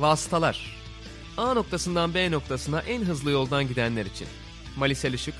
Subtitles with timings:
[0.00, 0.76] Vasıtalar
[1.36, 4.28] A noktasından B noktasına en hızlı yoldan gidenler için.
[4.76, 5.34] Malisel Işık,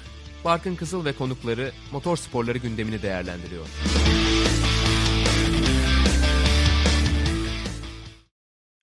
[0.44, 3.66] Barkın Kızıl ve konukları motor sporları gündemini değerlendiriyor.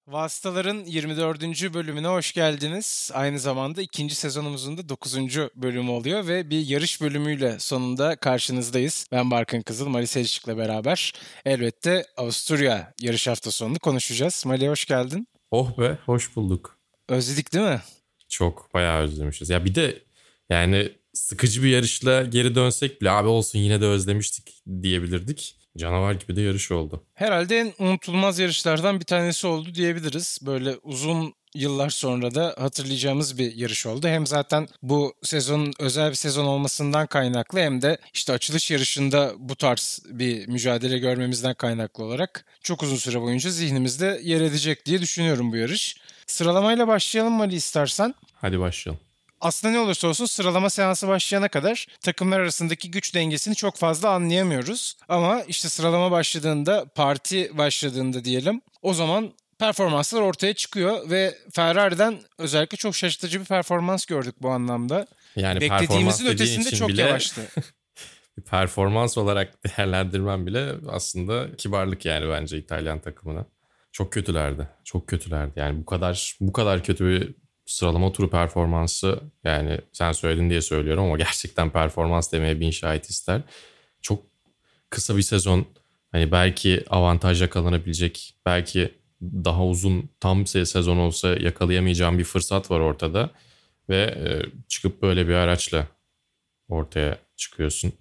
[0.07, 1.73] Vasıtaların 24.
[1.73, 3.11] bölümüne hoş geldiniz.
[3.13, 5.17] Aynı zamanda ikinci sezonumuzun da 9.
[5.55, 9.07] bölümü oluyor ve bir yarış bölümüyle sonunda karşınızdayız.
[9.11, 11.13] Ben Barkın Kızıl, Mali Selçuk'la beraber
[11.45, 14.43] elbette Avusturya yarış hafta sonunu konuşacağız.
[14.45, 15.27] Mali hoş geldin.
[15.51, 16.79] Oh be, hoş bulduk.
[17.09, 17.81] Özledik değil mi?
[18.29, 19.49] Çok bayağı özlemişiz.
[19.49, 20.03] Ya bir de
[20.49, 25.56] yani sıkıcı bir yarışla geri dönsek bile abi olsun yine de özlemiştik diyebilirdik.
[25.77, 27.03] Canavar gibi de yarış oldu.
[27.13, 30.39] Herhalde en unutulmaz yarışlardan bir tanesi oldu diyebiliriz.
[30.41, 34.07] Böyle uzun yıllar sonra da hatırlayacağımız bir yarış oldu.
[34.07, 39.55] Hem zaten bu sezonun özel bir sezon olmasından kaynaklı hem de işte açılış yarışında bu
[39.55, 45.51] tarz bir mücadele görmemizden kaynaklı olarak çok uzun süre boyunca zihnimizde yer edecek diye düşünüyorum
[45.51, 45.95] bu yarış.
[46.27, 48.15] Sıralamayla başlayalım mı Ali istersen?
[48.35, 49.06] Hadi başlayalım.
[49.41, 54.97] Aslında ne olursa olsun sıralama seansı başlayana kadar takımlar arasındaki güç dengesini çok fazla anlayamıyoruz.
[55.09, 62.77] Ama işte sıralama başladığında, parti başladığında diyelim o zaman performanslar ortaya çıkıyor ve Ferrari'den özellikle
[62.77, 65.07] çok şaşırtıcı bir performans gördük bu anlamda.
[65.35, 67.41] Yani Beklediğimizin ötesinde çok bile, yavaştı.
[68.49, 73.45] performans olarak değerlendirmem bile aslında kibarlık yani bence İtalyan takımına.
[73.91, 74.69] Çok kötülerdi.
[74.83, 75.59] Çok kötülerdi.
[75.59, 77.35] Yani bu kadar bu kadar kötü bir
[77.67, 83.41] sıralama turu performansı yani sen söyledin diye söylüyorum ama gerçekten performans demeye bin şahit ister.
[84.01, 84.23] Çok
[84.89, 85.65] kısa bir sezon
[86.11, 93.29] hani belki avantajla kalınabilecek belki daha uzun tam sezon olsa yakalayamayacağım bir fırsat var ortada
[93.89, 94.29] ve e,
[94.67, 95.87] çıkıp böyle bir araçla
[96.69, 97.93] ortaya çıkıyorsun.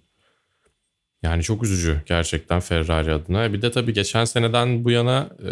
[1.23, 3.53] Yani çok üzücü gerçekten Ferrari adına.
[3.53, 5.51] Bir de tabii geçen seneden bu yana e,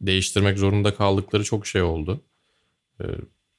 [0.00, 2.20] değiştirmek zorunda kaldıkları çok şey oldu.
[3.00, 3.04] E,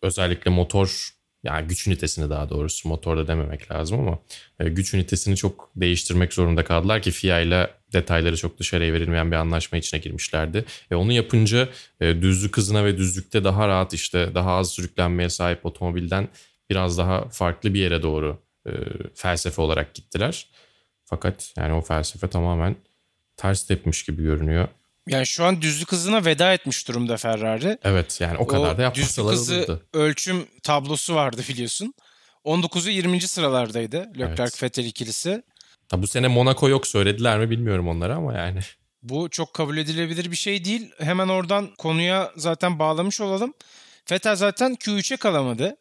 [0.01, 1.11] özellikle motor
[1.43, 4.19] yani güç ünitesini daha doğrusu motorda dememek lazım ama
[4.59, 9.35] e, güç ünitesini çok değiştirmek zorunda kaldılar ki FIA ile detayları çok dışarıya verilmeyen bir
[9.35, 10.65] anlaşma içine girmişlerdi.
[10.91, 11.69] E, onu yapınca
[11.99, 16.27] e, düzlük hızına ve düzlükte daha rahat işte daha az sürüklenmeye sahip otomobilden
[16.69, 18.37] biraz daha farklı bir yere doğru
[18.67, 18.71] e,
[19.13, 20.47] felsefe olarak gittiler.
[21.05, 22.75] Fakat yani o felsefe tamamen
[23.37, 24.67] ters tepmiş gibi görünüyor.
[25.07, 27.77] Yani şu an düzlük hızına veda etmiş durumda Ferrari.
[27.83, 29.85] Evet yani o kadar o da yapmasalar düzlük hızı olurdu.
[29.93, 31.93] ölçüm tablosu vardı biliyorsun.
[32.45, 33.21] 19'u 20.
[33.21, 34.63] sıralardaydı Leclerc evet.
[34.63, 35.43] Vettel ikilisi.
[35.89, 38.59] Tabi bu sene Monaco yok söylediler mi bilmiyorum onları ama yani.
[39.03, 40.91] Bu çok kabul edilebilir bir şey değil.
[40.99, 43.53] Hemen oradan konuya zaten bağlamış olalım.
[44.11, 45.77] Vettel zaten Q3'e kalamadı.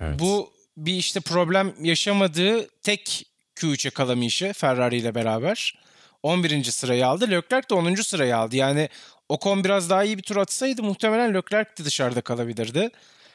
[0.00, 0.18] Evet.
[0.18, 3.26] Bu bir işte problem yaşamadığı tek
[3.56, 5.83] Q3'e kalamayışı Ferrari ile beraber.
[6.24, 6.64] 11.
[6.64, 7.30] sırayı aldı.
[7.30, 7.94] Leclerc de 10.
[7.94, 8.56] sırayı aldı.
[8.56, 8.88] Yani
[9.28, 12.90] Ocon biraz daha iyi bir tur atsaydı muhtemelen Leclerc de dışarıda kalabilirdi.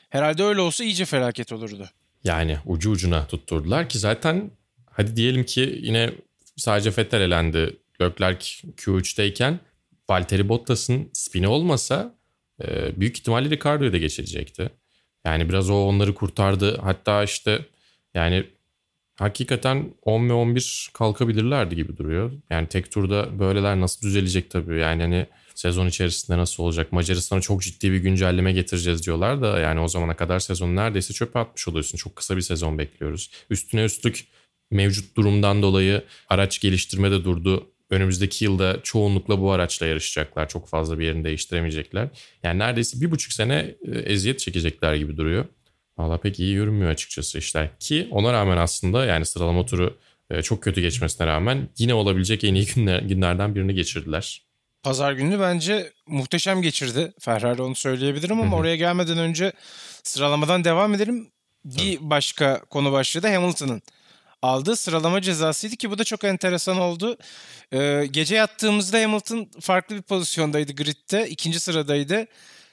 [0.10, 1.90] Herhalde öyle olsa iyice felaket olurdu.
[2.24, 4.52] Yani ucu ucuna tutturdular ki zaten
[4.92, 6.12] hadi diyelim ki yine
[6.58, 7.78] sadece Vettel elendi.
[8.02, 8.46] Leclerc
[8.78, 9.60] Q3'teyken
[10.10, 12.16] Valtteri Bottas'ın spini olmasa
[12.64, 14.70] e, büyük ihtimalle Ricardo'yu da geçirecekti.
[15.26, 16.78] Yani biraz o onları kurtardı.
[16.82, 17.66] Hatta işte
[18.14, 18.46] yani
[19.20, 22.32] hakikaten 10 ve 11 kalkabilirlerdi gibi duruyor.
[22.50, 24.80] Yani tek turda böyleler nasıl düzelecek tabii.
[24.80, 25.26] Yani hani
[25.56, 26.92] sezon içerisinde nasıl olacak?
[26.92, 31.40] Macaristan'a çok ciddi bir güncelleme getireceğiz diyorlar da yani o zamana kadar sezonu neredeyse çöpe
[31.40, 31.98] atmış oluyorsun.
[31.98, 33.32] Çok kısa bir sezon bekliyoruz.
[33.50, 34.26] Üstüne üstlük
[34.72, 37.68] mevcut durumdan dolayı araç geliştirme de durdu.
[37.90, 40.50] Önümüzdeki yılda çoğunlukla bu araçla yarışacaklar.
[40.50, 42.10] Çok fazla bir yerini değiştiremeyecekler.
[42.44, 45.46] Yani neredeyse bir buçuk sene e, eziyet çekecekler gibi duruyor.
[46.00, 47.80] Valla pek iyi görünmüyor açıkçası işler.
[47.80, 49.98] Ki ona rağmen aslında yani sıralama turu
[50.30, 54.42] e, çok kötü geçmesine rağmen yine olabilecek en iyi günler, günlerden birini geçirdiler.
[54.84, 57.14] Pazar günü bence muhteşem geçirdi.
[57.20, 59.54] Ferrari onu söyleyebilirim ama oraya gelmeden önce
[60.04, 61.28] sıralamadan devam edelim.
[61.66, 62.10] Bir Tabii.
[62.10, 63.82] başka konu başlığı da Hamilton'ın
[64.42, 67.18] aldığı sıralama cezasıydı ki bu da çok enteresan oldu.
[67.74, 71.30] Ee, gece yattığımızda Hamilton farklı bir pozisyondaydı gridde.
[71.30, 72.28] ikinci sıradaydı.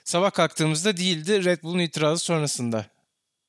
[0.05, 2.96] Sabah kalktığımızda değildi Red Bull'un itirazı sonrasında.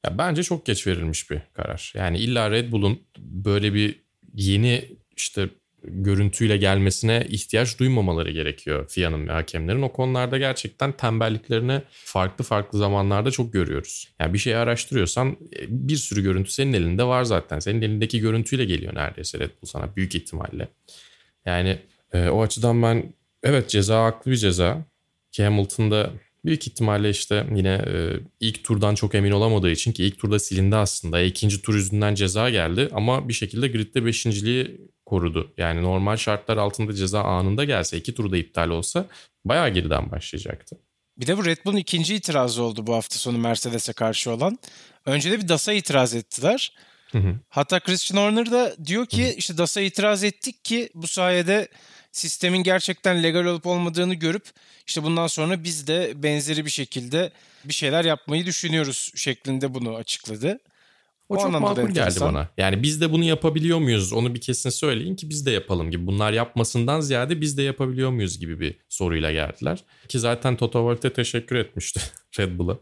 [0.07, 1.94] Ya bence çok geç verilmiş bir karar.
[1.95, 4.00] Yani illa Red Bull'un böyle bir
[4.33, 4.86] yeni
[5.18, 5.50] işte
[5.83, 9.81] görüntüyle gelmesine ihtiyaç duymamaları gerekiyor FIA'nın ve hakemlerin.
[9.81, 14.07] O konularda gerçekten tembelliklerini farklı farklı zamanlarda çok görüyoruz.
[14.19, 17.59] Yani bir şeyi araştırıyorsan e, bir sürü görüntü senin elinde var zaten.
[17.59, 20.68] Senin elindeki görüntüyle geliyor neredeyse Red Bull sana büyük ihtimalle.
[21.45, 21.80] Yani
[22.13, 23.13] e, o açıdan ben
[23.44, 24.86] evet ceza haklı bir ceza.
[25.31, 26.12] Ki Hamilton'da
[26.45, 30.75] Büyük ihtimalle işte yine e, ilk turdan çok emin olamadığı için ki ilk turda silindi
[30.75, 31.21] aslında.
[31.21, 35.53] İkinci tur yüzünden ceza geldi ama bir şekilde gridde beşinciliği korudu.
[35.57, 39.05] Yani normal şartlar altında ceza anında gelse iki turda iptal olsa
[39.45, 40.77] bayağı geriden başlayacaktı.
[41.17, 44.59] Bir de bu Red Bull'un ikinci itirazı oldu bu hafta sonu Mercedes'e karşı olan.
[45.05, 46.73] Önce de bir DAS'a itiraz ettiler.
[47.11, 47.35] Hı hı.
[47.49, 49.33] Hatta Christian Horner da diyor ki hı hı.
[49.33, 51.67] işte DAS'a itiraz ettik ki bu sayede
[52.12, 54.44] sistemin gerçekten legal olup olmadığını görüp
[54.88, 57.31] işte bundan sonra biz de benzeri bir şekilde
[57.65, 60.59] bir şeyler yapmayı düşünüyoruz şeklinde bunu açıkladı.
[61.30, 62.50] O, o çok makul geldi bana.
[62.57, 64.13] Yani biz de bunu yapabiliyor muyuz?
[64.13, 66.07] Onu bir kesin söyleyin ki biz de yapalım gibi.
[66.07, 69.83] Bunlar yapmasından ziyade biz de yapabiliyor muyuz gibi bir soruyla geldiler.
[70.07, 72.01] Ki zaten Toto Wolff'e teşekkür etmişti
[72.39, 72.77] Red Bull'a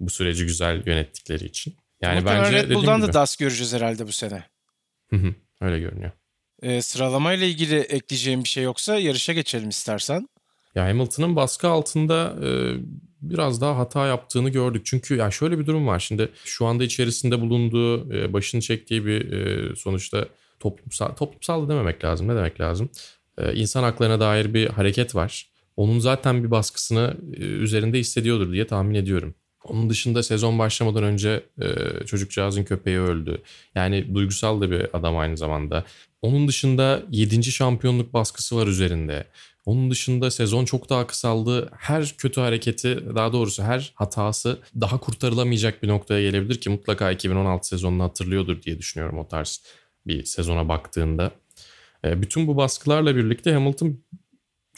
[0.00, 1.74] bu süreci güzel yönettikleri için.
[2.02, 4.44] Yani Muhtemelen bence Red Bull'dan da DAS göreceğiz herhalde bu sene.
[5.10, 6.10] Hı hı, öyle görünüyor.
[6.62, 10.28] Ee, sıralamayla ilgili ekleyeceğim bir şey yoksa yarışa geçelim istersen.
[10.74, 12.48] Ya Hamilton'ın baskı altında e,
[13.22, 14.82] biraz daha hata yaptığını gördük.
[14.84, 15.98] Çünkü ya şöyle bir durum var.
[15.98, 20.28] Şimdi şu anda içerisinde bulunduğu, e, başını çektiği bir e, sonuçta
[20.60, 22.28] toplumsal toplumsal da dememek lazım.
[22.28, 22.90] Ne demek lazım?
[23.38, 25.50] E, insan haklarına dair bir hareket var.
[25.76, 29.34] Onun zaten bir baskısını e, üzerinde hissediyordur diye tahmin ediyorum.
[29.64, 31.66] Onun dışında sezon başlamadan önce e,
[32.06, 33.42] çocukcağızın köpeği öldü.
[33.74, 35.84] Yani duygusal da bir adam aynı zamanda.
[36.22, 37.42] Onun dışında 7.
[37.42, 39.26] şampiyonluk baskısı var üzerinde.
[39.66, 41.70] Onun dışında sezon çok daha kısaldı.
[41.76, 47.68] Her kötü hareketi daha doğrusu her hatası daha kurtarılamayacak bir noktaya gelebilir ki mutlaka 2016
[47.68, 49.62] sezonunu hatırlıyordur diye düşünüyorum o tarz
[50.06, 51.30] bir sezona baktığında.
[52.04, 53.98] E, bütün bu baskılarla birlikte Hamilton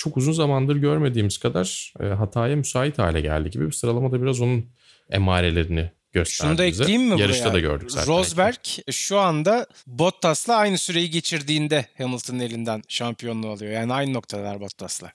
[0.03, 4.67] çok uzun zamandır görmediğimiz kadar e, hataya müsait hale geldi gibi bir sıralamada biraz onun
[5.11, 7.55] emarelerini gösterdi Şunu da ekleyeyim mi Yarışta buraya?
[7.55, 8.15] da gördük zaten.
[8.15, 8.57] Rosberg
[8.91, 13.73] şu anda Bottas'la aynı süreyi geçirdiğinde Hamilton'ın elinden şampiyonluğu alıyor.
[13.73, 15.13] Yani aynı noktalar Bottas'la.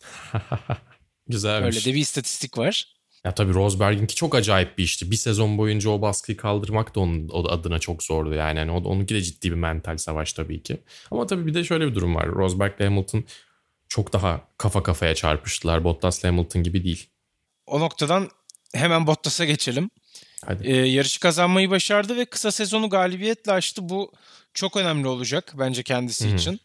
[1.27, 1.75] Güzelmiş.
[1.75, 2.85] Öyle de bir istatistik var.
[3.23, 5.11] Ya tabii Rosberg'inki çok acayip bir işti.
[5.11, 8.59] Bir sezon boyunca o baskıyı kaldırmak da onun adına çok zordu yani.
[8.59, 10.77] yani onunki de ciddi bir mental savaş tabii ki.
[11.11, 12.27] Ama tabii bir de şöyle bir durum var.
[12.27, 13.23] Rosberg ile Hamilton
[13.89, 15.83] çok daha kafa kafaya çarpıştılar.
[15.83, 17.09] Bottas Hamilton gibi değil.
[17.65, 18.29] O noktadan
[18.73, 19.89] hemen Bottas'a geçelim.
[20.45, 20.67] Hadi.
[20.67, 23.89] Ee, yarışı kazanmayı başardı ve kısa sezonu galibiyetle açtı.
[23.89, 24.11] Bu
[24.53, 26.35] çok önemli olacak bence kendisi Hı-hı.
[26.35, 26.59] için.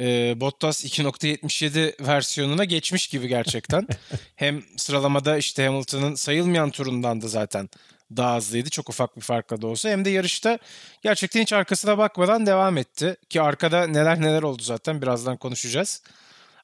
[0.00, 3.86] Ee, Bottas 2.77 versiyonuna geçmiş gibi gerçekten.
[4.36, 7.68] hem sıralamada işte Hamilton'ın sayılmayan turundan da zaten
[8.16, 8.70] daha hızlıydı.
[8.70, 9.88] Çok ufak bir farkla da olsa.
[9.88, 10.58] Hem de yarışta
[11.02, 13.16] gerçekten hiç arkasına bakmadan devam etti.
[13.30, 16.02] Ki arkada neler neler oldu zaten birazdan konuşacağız.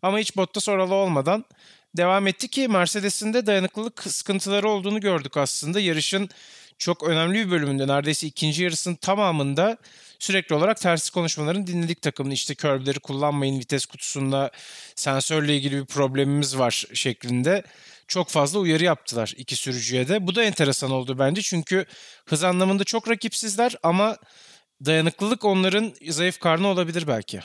[0.04, 1.44] Ama hiç Bottas oralı olmadan
[1.96, 5.80] devam etti ki Mercedes'in de dayanıklılık sıkıntıları olduğunu gördük aslında.
[5.80, 6.28] Yarışın
[6.78, 9.76] çok önemli bir bölümünde neredeyse ikinci yarısının tamamında
[10.18, 12.30] sürekli olarak tersi konuşmaların dinledik takımın.
[12.30, 14.50] İşte körbleri kullanmayın vites kutusunda
[14.96, 17.62] sensörle ilgili bir problemimiz var şeklinde
[18.08, 20.26] çok fazla uyarı yaptılar iki sürücüye de.
[20.26, 21.86] Bu da enteresan oldu bence çünkü
[22.26, 24.16] hız anlamında çok rakipsizler ama
[24.84, 27.40] dayanıklılık onların zayıf karnı olabilir belki.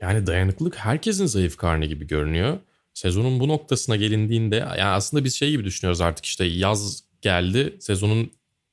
[0.00, 2.58] Yani dayanıklılık herkesin zayıf karnı gibi görünüyor.
[2.94, 7.76] Sezonun bu noktasına gelindiğinde yani aslında biz şey gibi düşünüyoruz artık işte yaz geldi.
[7.80, 8.30] Sezonun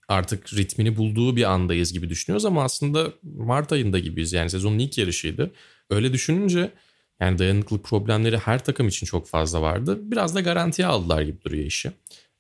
[0.08, 4.34] artık ritmini bulduğu bir andayız gibi düşünüyoruz ama aslında Mart ayında gibiyiz.
[4.34, 5.52] Yani sezonun ilk yarışıydı.
[5.90, 6.72] Öyle düşününce
[7.20, 10.00] yani dayanıklılık problemleri her takım için çok fazla vardı.
[10.02, 11.92] Biraz da garantiye aldılar gibi duruyor işi.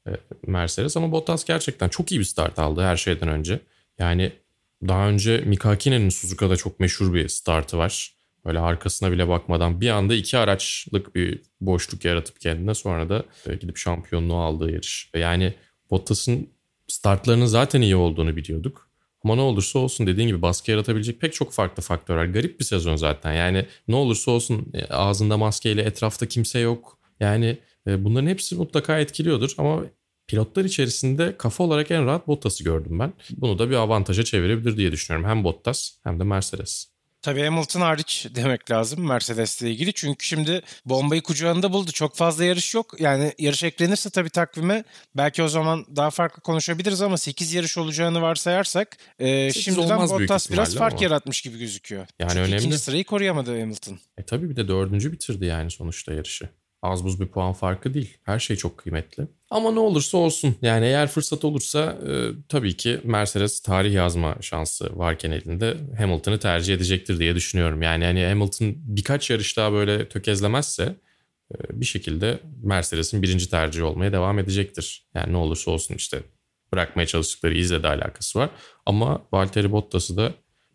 [0.07, 0.11] E,
[0.47, 3.59] Mercedes ama Bottas gerçekten çok iyi bir start aldı her şeyden önce.
[3.99, 4.31] Yani
[4.87, 8.13] daha önce Mika Hakinen'in Suzuka'da çok meşhur bir startı var.
[8.45, 13.55] Böyle arkasına bile bakmadan bir anda iki araçlık bir boşluk yaratıp kendine sonra da e,
[13.55, 15.09] gidip şampiyonluğu aldığı yarış.
[15.15, 15.53] Yani
[15.91, 16.49] Bottas'ın
[16.87, 18.89] startlarının zaten iyi olduğunu biliyorduk.
[19.23, 22.25] Ama ne olursa olsun dediğin gibi baskı yaratabilecek pek çok farklı faktör var.
[22.25, 23.33] Garip bir sezon zaten.
[23.33, 26.99] Yani ne olursa olsun e, ağzında maskeyle etrafta kimse yok.
[27.19, 29.83] Yani e, bunların hepsi mutlaka etkiliyordur ama
[30.27, 33.13] pilotlar içerisinde kafa olarak en rahat Bottas'ı gördüm ben.
[33.37, 35.29] Bunu da bir avantaja çevirebilir diye düşünüyorum.
[35.29, 36.92] Hem Bottas hem de Mercedes.
[37.23, 39.93] Tabii Hamilton hariç demek lazım Mercedes'le ilgili.
[39.93, 41.91] Çünkü şimdi bombayı kucağında buldu.
[41.91, 42.95] Çok fazla yarış yok.
[42.99, 44.83] Yani yarış eklenirse tabii takvime
[45.15, 50.75] belki o zaman daha farklı konuşabiliriz ama 8 yarış olacağını varsayarsak e, şimdiden Bottas biraz
[50.75, 51.03] fark ama.
[51.03, 52.07] yaratmış gibi gözüküyor.
[52.19, 52.55] Yani Çünkü önemli.
[52.59, 53.99] ikinci sırayı koruyamadı Hamilton.
[54.17, 56.49] E tabii bir de dördüncü bitirdi yani sonuçta yarışı
[56.83, 58.17] az buz bir puan farkı değil.
[58.23, 59.27] Her şey çok kıymetli.
[59.49, 62.11] Ama ne olursa olsun yani eğer fırsat olursa e,
[62.49, 67.81] tabii ki Mercedes tarih yazma şansı varken elinde Hamilton'ı tercih edecektir diye düşünüyorum.
[67.81, 70.83] Yani hani Hamilton birkaç yarış daha böyle tökezlemezse
[71.51, 75.07] e, bir şekilde Mercedes'in birinci tercihi olmaya devam edecektir.
[75.15, 76.23] Yani ne olursa olsun işte
[76.73, 78.49] bırakmaya çalıştıkları izle de alakası var.
[78.85, 80.33] Ama Valtteri Bottas'ı da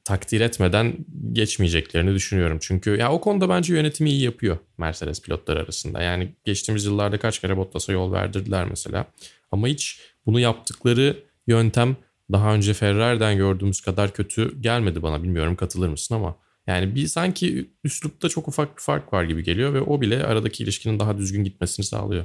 [0.08, 0.96] takdir etmeden
[1.32, 2.58] geçmeyeceklerini düşünüyorum.
[2.60, 6.02] Çünkü ya o konuda bence yönetimi iyi yapıyor Mercedes pilotları arasında.
[6.02, 9.06] Yani geçtiğimiz yıllarda kaç kere Bottas'a yol verdirdiler mesela.
[9.52, 11.96] Ama hiç bunu yaptıkları yöntem
[12.32, 15.22] daha önce Ferrari'den gördüğümüz kadar kötü gelmedi bana.
[15.22, 16.36] Bilmiyorum katılır mısın ama
[16.66, 20.62] yani bir sanki üslupta çok ufak bir fark var gibi geliyor ve o bile aradaki
[20.62, 22.24] ilişkinin daha düzgün gitmesini sağlıyor.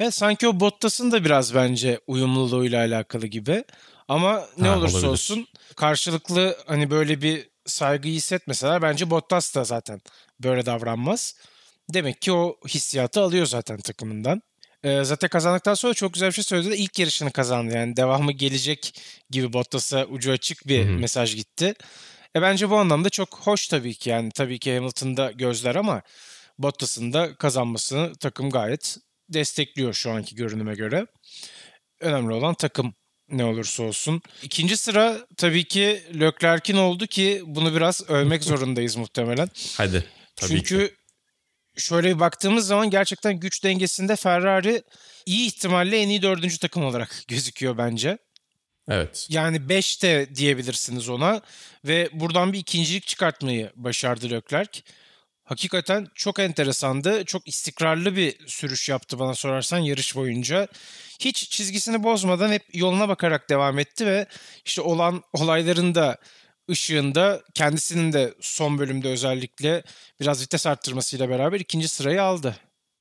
[0.00, 3.64] Evet sanki o Bottas'ın da biraz bence uyumluluğuyla alakalı gibi.
[4.08, 5.12] Ama ne Ha, olursa olabilir.
[5.12, 5.46] olsun
[5.76, 10.00] karşılıklı hani böyle bir saygı hissetmeseler bence Bottas da zaten
[10.40, 11.34] böyle davranmaz.
[11.94, 14.42] Demek ki o hissiyatı alıyor zaten takımından.
[14.84, 16.70] Ee, zaten kazandıktan sonra çok güzel bir şey söyledi.
[16.70, 17.74] de ilk yarışını kazandı.
[17.74, 20.92] Yani devamı gelecek gibi Bottas'a ucu açık bir Hı hı.
[20.92, 21.74] mesaj gitti.
[22.36, 24.10] E bence bu anlamda çok hoş tabii ki.
[24.10, 26.02] Yani tabii ki Hamilton'da gözler ama
[26.58, 28.96] Bottas'ın da kazanmasını takım gayet
[29.28, 31.06] destekliyor şu anki görünüme göre.
[32.00, 32.94] Önemli olan takım
[33.30, 34.22] ne olursa olsun.
[34.42, 39.48] İkinci sıra tabii ki Leclerc'in oldu ki bunu biraz övmek zorundayız muhtemelen.
[39.76, 40.04] Hadi.
[40.36, 40.94] Tabii Çünkü ki.
[41.76, 44.82] şöyle bir baktığımız zaman gerçekten güç dengesinde Ferrari
[45.26, 48.18] iyi ihtimalle en iyi dördüncü takım olarak gözüküyor bence.
[48.88, 49.26] Evet.
[49.30, 51.40] Yani 5 de diyebilirsiniz ona
[51.84, 54.80] ve buradan bir ikincilik çıkartmayı başardı Leclerc.
[55.46, 57.24] Hakikaten çok enteresandı.
[57.24, 60.68] Çok istikrarlı bir sürüş yaptı bana sorarsan yarış boyunca.
[61.20, 64.26] Hiç çizgisini bozmadan hep yoluna bakarak devam etti ve
[64.64, 66.16] işte olan olayların da
[66.70, 69.82] ışığında kendisinin de son bölümde özellikle
[70.20, 72.56] biraz vites arttırmasıyla beraber ikinci sırayı aldı.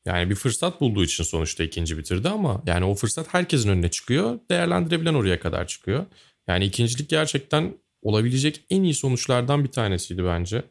[0.06, 4.40] Yani bir fırsat bulduğu için sonuçta ikinci bitirdi ama yani o fırsat herkesin önüne çıkıyor.
[4.50, 6.06] Değerlendirebilen oraya kadar çıkıyor.
[6.48, 10.64] Yani ikincilik gerçekten olabilecek en iyi sonuçlardan bir tanesiydi bence.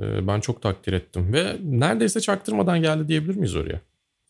[0.00, 3.80] Ee, Ben çok takdir ettim ve neredeyse çaktırmadan geldi diyebilir miyiz oraya?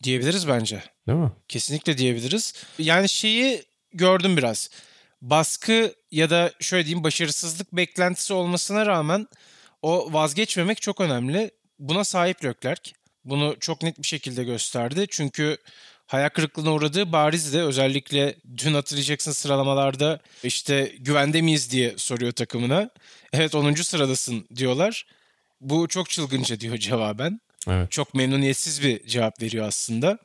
[0.03, 0.83] Diyebiliriz bence.
[1.07, 1.31] Değil mi?
[1.47, 2.53] Kesinlikle diyebiliriz.
[2.79, 4.69] Yani şeyi gördüm biraz.
[5.21, 9.27] Baskı ya da şöyle diyeyim başarısızlık beklentisi olmasına rağmen
[9.81, 11.51] o vazgeçmemek çok önemli.
[11.79, 12.91] Buna sahip Leclerc.
[13.25, 15.05] Bunu çok net bir şekilde gösterdi.
[15.09, 15.57] Çünkü
[16.07, 17.57] hayal kırıklığına uğradığı barizdi.
[17.57, 22.89] Özellikle dün hatırlayacaksın sıralamalarda işte güvende miyiz diye soruyor takımına.
[23.33, 23.73] Evet 10.
[23.73, 25.05] sıradasın diyorlar.
[25.69, 27.91] Bu çok çılgınca diyor cevaben Evet.
[27.91, 30.17] çok memnuniyetsiz bir cevap veriyor aslında.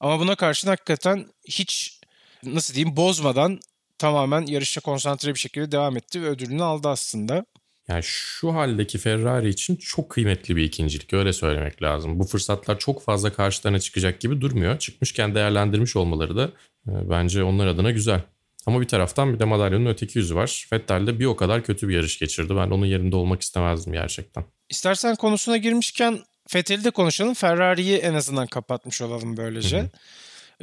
[0.00, 2.00] Ama buna karşın hakikaten hiç
[2.44, 3.60] nasıl diyeyim bozmadan
[3.98, 7.44] tamamen yarışa konsantre bir şekilde devam etti ve ödülünü aldı aslında.
[7.88, 12.18] Yani şu haldeki Ferrari için çok kıymetli bir ikincilik öyle söylemek lazım.
[12.18, 14.78] Bu fırsatlar çok fazla karşılarına çıkacak gibi durmuyor.
[14.78, 16.44] Çıkmışken değerlendirmiş olmaları da
[16.88, 18.22] e, bence onlar adına güzel.
[18.66, 20.66] Ama bir taraftan bir de madalyonun öteki yüzü var.
[20.72, 22.56] Vettel de bir o kadar kötü bir yarış geçirdi.
[22.56, 24.44] Ben onun yerinde olmak istemezdim gerçekten.
[24.68, 27.34] İstersen konusuna girmişken Fethel'i de konuşalım.
[27.34, 29.78] Ferrari'yi en azından kapatmış olalım böylece.
[29.78, 29.90] Hı hı.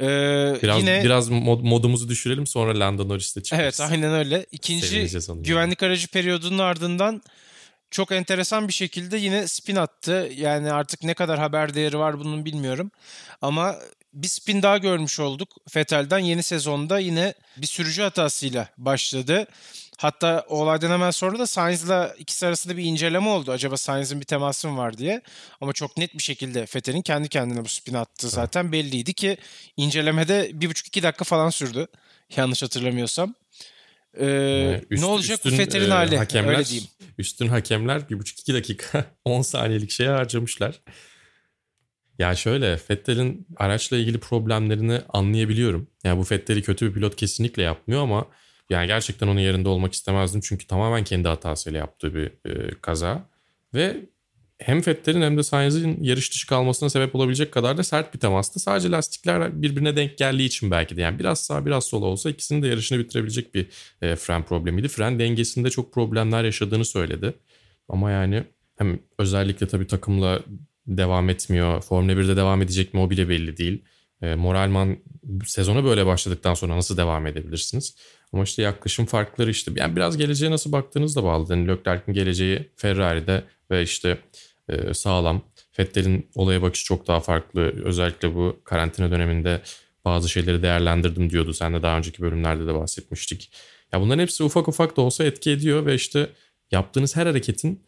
[0.02, 3.62] Ee, Biraz yine biraz mod- modumuzu düşürelim sonra Lando Norris'te çıkarız.
[3.80, 4.46] evet aynen öyle.
[4.52, 7.22] İkinci güvenlik aracı periyodunun ardından
[7.90, 10.28] çok enteresan bir şekilde yine spin attı.
[10.36, 12.90] Yani artık ne kadar haber değeri var bunun bilmiyorum.
[13.42, 13.76] Ama
[14.12, 15.48] bir spin daha görmüş olduk.
[15.76, 19.46] Vettel'den yeni sezonda yine bir sürücü hatasıyla başladı.
[19.98, 23.52] Hatta o olaydan hemen sonra da Sainz'la ikisi arasında bir inceleme oldu.
[23.52, 25.22] Acaba Sainz'in bir teması mı var diye.
[25.60, 29.36] Ama çok net bir şekilde Vettel'in kendi kendine bu spin attığı zaten belliydi ki
[29.76, 31.86] incelemede bir buçuk iki dakika falan sürdü.
[32.36, 33.34] Yanlış hatırlamıyorsam.
[34.14, 36.18] Ee, Yani üst- ne olacak üstün, Vettel'in e, hali?
[36.18, 36.88] Hakemler, Öyle diyeyim.
[37.18, 40.80] Üstün hakemler 1,5-2 dakika 10 saniyelik şeye harcamışlar.
[42.20, 45.88] Ya şöyle Vettel'in araçla ilgili problemlerini anlayabiliyorum.
[46.04, 48.26] Yani bu Vettel'i kötü bir pilot kesinlikle yapmıyor ama
[48.70, 50.40] yani gerçekten onun yerinde olmak istemezdim.
[50.40, 53.24] Çünkü tamamen kendi hatasıyla yaptığı bir e, kaza.
[53.74, 53.96] Ve
[54.58, 58.60] hem Vettel'in hem de Sainz'in yarış dışı kalmasına sebep olabilecek kadar da sert bir temastı.
[58.60, 61.00] Sadece lastikler birbirine denk geldiği için belki de.
[61.00, 63.66] Yani biraz sağ biraz sol olsa ikisinin de yarışını bitirebilecek bir
[64.02, 64.88] e, fren problemiydi.
[64.88, 67.34] Fren dengesinde çok problemler yaşadığını söyledi.
[67.88, 68.44] Ama yani
[68.78, 70.40] hem özellikle tabii takımla
[70.96, 71.80] devam etmiyor.
[71.80, 73.84] Formula 1'de devam edecek mi o bile belli değil.
[74.22, 74.96] E, Moralman
[75.44, 77.96] sezona böyle başladıktan sonra nasıl devam edebilirsiniz?
[78.32, 81.52] Ama işte yaklaşım farkları işte yani biraz geleceğe nasıl baktığınızla bağlı.
[81.52, 84.18] Yani Leclerc'in geleceği Ferrari'de ve işte
[84.68, 85.42] e, sağlam.
[85.78, 87.60] Vettel'in olaya bakışı çok daha farklı.
[87.60, 89.60] Özellikle bu karantina döneminde
[90.04, 91.54] bazı şeyleri değerlendirdim diyordu.
[91.54, 93.52] Sen de daha önceki bölümlerde de bahsetmiştik.
[93.92, 96.30] Ya bunların hepsi ufak ufak da olsa etki ediyor ve işte
[96.70, 97.82] yaptığınız her hareketin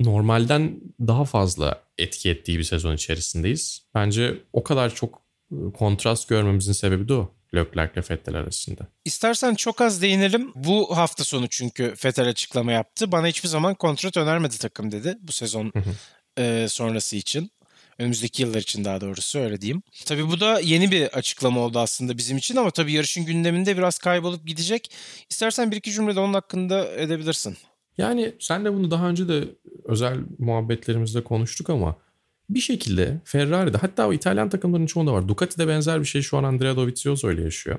[0.00, 3.82] normalden daha fazla etki ettiği bir sezon içerisindeyiz.
[3.94, 7.34] Bence o kadar çok e, kontrast görmemizin sebebi de o.
[7.54, 8.86] Leclerc ile Vettel arasında.
[9.04, 10.52] İstersen çok az değinelim.
[10.54, 13.12] Bu hafta sonu çünkü Vettel açıklama yaptı.
[13.12, 15.72] Bana hiçbir zaman kontrat önermedi takım dedi bu sezon
[16.38, 17.50] e, sonrası için.
[17.98, 19.82] Önümüzdeki yıllar için daha doğrusu öyle diyeyim.
[20.04, 23.98] Tabii bu da yeni bir açıklama oldu aslında bizim için ama tabii yarışın gündeminde biraz
[23.98, 24.90] kaybolup gidecek.
[25.30, 27.56] İstersen bir iki cümlede onun hakkında edebilirsin.
[27.98, 29.44] Yani sen de bunu daha önce de
[29.84, 31.96] özel muhabbetlerimizde konuştuk ama
[32.50, 35.28] bir şekilde Ferrari'de hatta o İtalyan takımlarının çoğunda var.
[35.28, 37.78] Ducati'de benzer bir şey şu an Andrea Dovizioso ile yaşıyor.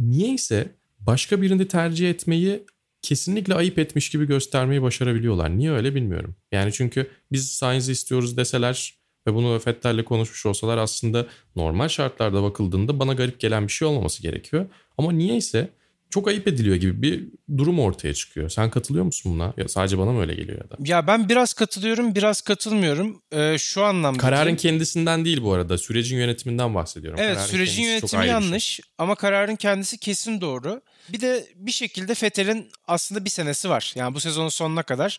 [0.00, 0.68] Niyeyse
[1.00, 2.64] başka birini tercih etmeyi
[3.02, 5.58] kesinlikle ayıp etmiş gibi göstermeyi başarabiliyorlar.
[5.58, 6.36] Niye öyle bilmiyorum.
[6.52, 8.94] Yani çünkü biz Sainz'i istiyoruz deseler
[9.26, 14.22] ve bunu Fettel'le konuşmuş olsalar aslında normal şartlarda bakıldığında bana garip gelen bir şey olmaması
[14.22, 14.66] gerekiyor.
[14.98, 15.68] Ama niyeyse
[16.10, 17.24] çok ayıp ediliyor gibi bir
[17.58, 18.48] durum ortaya çıkıyor.
[18.48, 19.54] Sen katılıyor musun buna?
[19.56, 20.76] Ya sadece bana mı öyle geliyor ya da?
[20.84, 23.22] Ya ben biraz katılıyorum, biraz katılmıyorum.
[23.32, 25.78] Ee, şu anlamda Kararın kendisinden değil bu arada.
[25.78, 27.20] Sürecin yönetiminden bahsediyorum.
[27.22, 28.30] Evet, Kararın sürecin yönetimi şey.
[28.30, 28.84] yanlış şey.
[28.98, 30.82] ama kararın kendisi kesin doğru.
[31.08, 33.92] Bir de bir şekilde Fettel'in aslında bir senesi var.
[33.96, 35.18] Yani bu sezonun sonuna kadar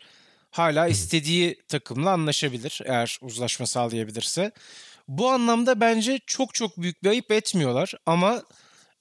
[0.51, 4.51] hala istediği takımla anlaşabilir eğer uzlaşma sağlayabilirse.
[5.07, 8.43] Bu anlamda bence çok çok büyük bir ayıp etmiyorlar ama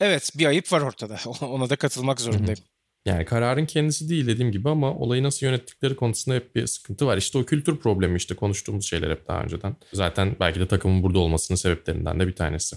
[0.00, 1.18] evet bir ayıp var ortada.
[1.40, 2.60] Ona da katılmak zorundayım.
[3.06, 7.16] Yani kararın kendisi değil dediğim gibi ama olayı nasıl yönettikleri konusunda hep bir sıkıntı var.
[7.16, 9.76] İşte o kültür problemi işte konuştuğumuz şeyler hep daha önceden.
[9.92, 12.76] Zaten belki de takımın burada olmasının sebeplerinden de bir tanesi.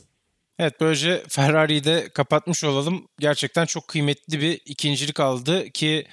[0.59, 3.07] Evet böylece Ferrari'yi de kapatmış olalım.
[3.19, 6.05] Gerçekten çok kıymetli bir ikincilik aldı ki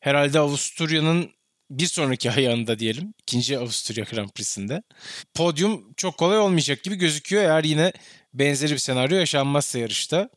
[0.00, 1.30] herhalde Avusturya'nın
[1.70, 3.14] bir sonraki ayağında diyelim.
[3.22, 4.82] ikinci Avusturya Grand Prix'sinde.
[5.34, 7.92] Podyum çok kolay olmayacak gibi gözüküyor eğer yine
[8.34, 10.30] benzeri bir senaryo yaşanmazsa yarışta.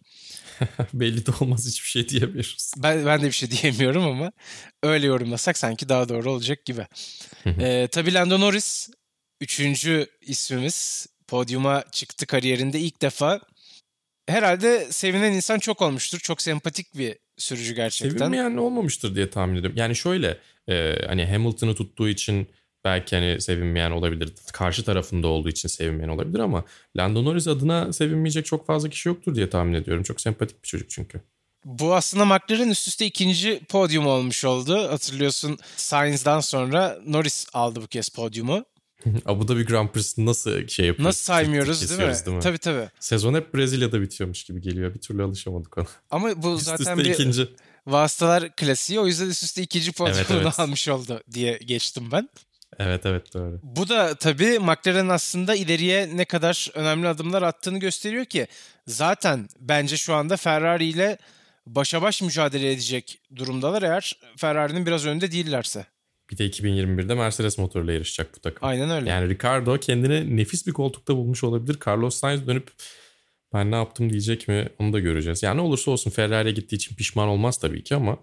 [0.94, 2.72] Belli de olmaz hiçbir şey diyemiyoruz.
[2.78, 4.32] Ben, ben de bir şey diyemiyorum ama
[4.84, 6.88] öyle yorumlasak sanki daha doğru olacak gibi.
[7.46, 8.90] ee, tabii Lando Norris
[9.42, 13.42] üçüncü ismimiz podyuma çıktı kariyerinde ilk defa.
[14.28, 16.20] Herhalde sevinen insan çok olmuştur.
[16.20, 18.18] Çok sempatik bir sürücü gerçekten.
[18.18, 19.78] Sevinmeyen olmamıştır diye tahmin ediyorum.
[19.78, 20.38] Yani şöyle
[20.70, 22.48] e, hani Hamilton'ı tuttuğu için
[22.86, 24.34] belki hani sevinmeyen olabilir.
[24.54, 26.64] Karşı tarafında olduğu için sevinmeyen olabilir ama
[26.98, 30.04] Lando Norris adına sevinmeyecek çok fazla kişi yoktur diye tahmin ediyorum.
[30.04, 31.22] Çok sempatik bir çocuk çünkü.
[31.66, 34.92] Bu aslında McLaren üst üste ikinci podyum olmuş oldu.
[34.92, 38.66] Hatırlıyorsun Sainz'dan sonra Norris aldı bu kez podyumu.
[39.26, 41.06] Abu Dhabi Grand Prix'si nasıl şey yapıyoruz?
[41.06, 42.16] Nasıl saymıyoruz değil mi?
[42.26, 42.44] değil mi?
[42.44, 42.90] Tabii tabii.
[43.00, 44.94] Sezon hep Brezilya'da bitiyormuş gibi geliyor.
[44.94, 45.88] Bir türlü alışamadık ona.
[46.12, 47.48] Ama bu üst zaten bir ikinci.
[47.88, 49.00] vasıtalar klasiği.
[49.00, 50.60] O yüzden üst üste ikinci podyumunu evet, evet.
[50.60, 52.30] almış oldu diye geçtim ben.
[52.80, 53.60] Evet evet doğru.
[53.64, 58.48] Bu da tabii McLaren aslında ileriye ne kadar önemli adımlar attığını gösteriyor ki
[58.88, 61.18] zaten bence şu anda Ferrari ile
[61.66, 65.86] başa baş mücadele edecek durumdalar eğer Ferrari'nin biraz önünde değillerse.
[66.32, 68.68] Bir de 2021'de Mercedes motoruyla yarışacak bu takım.
[68.68, 69.10] Aynen öyle.
[69.10, 71.78] Yani Ricardo kendini nefis bir koltukta bulmuş olabilir.
[71.88, 72.68] Carlos Sainz dönüp
[73.54, 75.44] ben ne yaptım diyecek mi onu da göreceğiz.
[75.44, 78.18] Yani ne olursa olsun Ferrari'ye gittiği için pişman olmaz tabii ki ama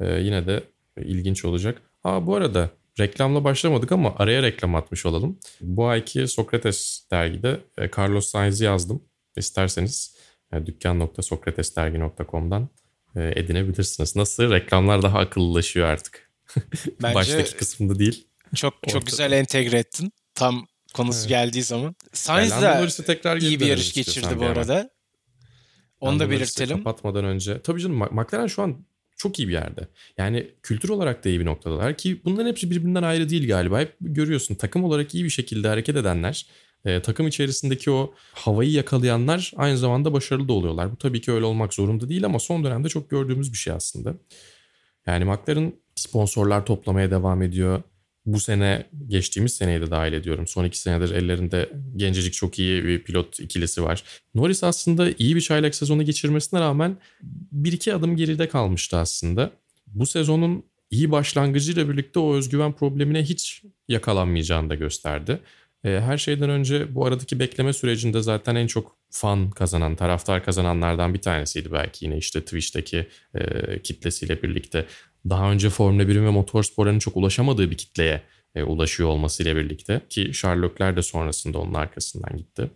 [0.00, 0.62] e, yine de
[0.96, 1.82] ilginç olacak.
[2.04, 5.38] Aa bu arada reklamla başlamadık ama araya reklam atmış olalım.
[5.60, 9.02] Bu ayki Sokrates dergide e, Carlos Sainz'i yazdım.
[9.36, 10.16] İsterseniz
[10.52, 12.68] e, dükkan.sokratesdergi.com'dan
[13.16, 14.16] e, edinebilirsiniz.
[14.16, 14.50] Nasıl?
[14.50, 16.30] Reklamlar daha akıllılaşıyor artık.
[17.02, 18.26] Bence Baştaki kısımda değil.
[18.54, 18.92] Çok Ortada.
[18.92, 20.12] çok güzel entegre ettin.
[20.34, 21.28] Tam konusu evet.
[21.28, 21.94] geldiği zaman.
[22.12, 24.90] Sainz de tekrar iyi bir yarış geçirdi bu arada.
[26.00, 26.76] Onu da belirtelim.
[26.76, 27.62] Kapatmadan önce.
[27.62, 28.84] Tabii canım McLaren şu an
[29.20, 29.88] çok iyi bir yerde.
[30.18, 33.80] Yani kültür olarak da iyi bir noktadalar ki bunların hepsi birbirinden ayrı değil galiba.
[33.80, 36.46] Hep görüyorsun takım olarak iyi bir şekilde hareket edenler,
[36.84, 40.92] e, takım içerisindeki o havayı yakalayanlar aynı zamanda başarılı da oluyorlar.
[40.92, 44.14] Bu tabii ki öyle olmak zorunda değil ama son dönemde çok gördüğümüz bir şey aslında.
[45.06, 47.82] Yani McLaren sponsorlar toplamaya devam ediyor.
[48.26, 50.46] Bu sene geçtiğimiz seneyi de dahil ediyorum.
[50.46, 54.04] Son iki senedir ellerinde gencecik çok iyi bir pilot ikilisi var.
[54.34, 56.96] Norris aslında iyi bir çaylak sezonu geçirmesine rağmen
[57.52, 59.50] bir iki adım geride kalmıştı aslında.
[59.86, 65.40] Bu sezonun iyi başlangıcıyla birlikte o özgüven problemine hiç yakalanmayacağını da gösterdi.
[65.84, 71.14] Ee, her şeyden önce bu aradaki bekleme sürecinde zaten en çok fan kazanan, taraftar kazananlardan
[71.14, 74.86] bir tanesiydi belki yine işte Twitch'teki e, kitlesiyle birlikte
[75.28, 78.22] daha önce Formula 1'in ve motorsporların çok ulaşamadığı bir kitleye
[78.54, 82.70] e, ulaşıyor olmasıyla birlikte ki Sherlockler de sonrasında onun arkasından gitti.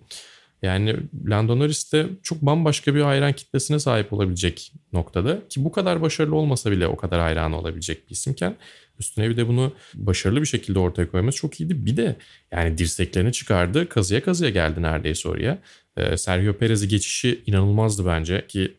[0.63, 0.97] Yani
[1.29, 6.37] Lando Norris de çok bambaşka bir hayran kitlesine sahip olabilecek noktada ki bu kadar başarılı
[6.37, 8.57] olmasa bile o kadar hayran olabilecek bir isimken
[8.99, 11.87] üstüne bir de bunu başarılı bir şekilde ortaya koyması çok iyiydi.
[11.87, 12.17] Bir de
[12.53, 15.59] yani dirseklerini çıkardı kazıya kazıya geldi neredeyse oraya.
[15.97, 18.75] Ee, Sergio Perez'i geçişi inanılmazdı bence ki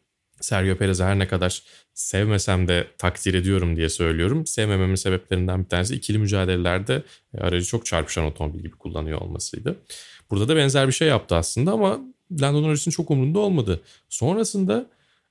[0.46, 1.62] Sergio Perez'i her ne kadar
[1.94, 4.46] sevmesem de takdir ediyorum diye söylüyorum.
[4.48, 7.04] Sevmememin sebeplerinden bir tanesi ikili mücadelelerde
[7.34, 9.76] e, aracı çok çarpışan otomobil gibi kullanıyor olmasıydı.
[10.32, 12.00] Burada da benzer bir şey yaptı aslında ama
[12.42, 13.82] Lando Norris'in çok umurunda olmadı.
[14.10, 14.86] Sonrasında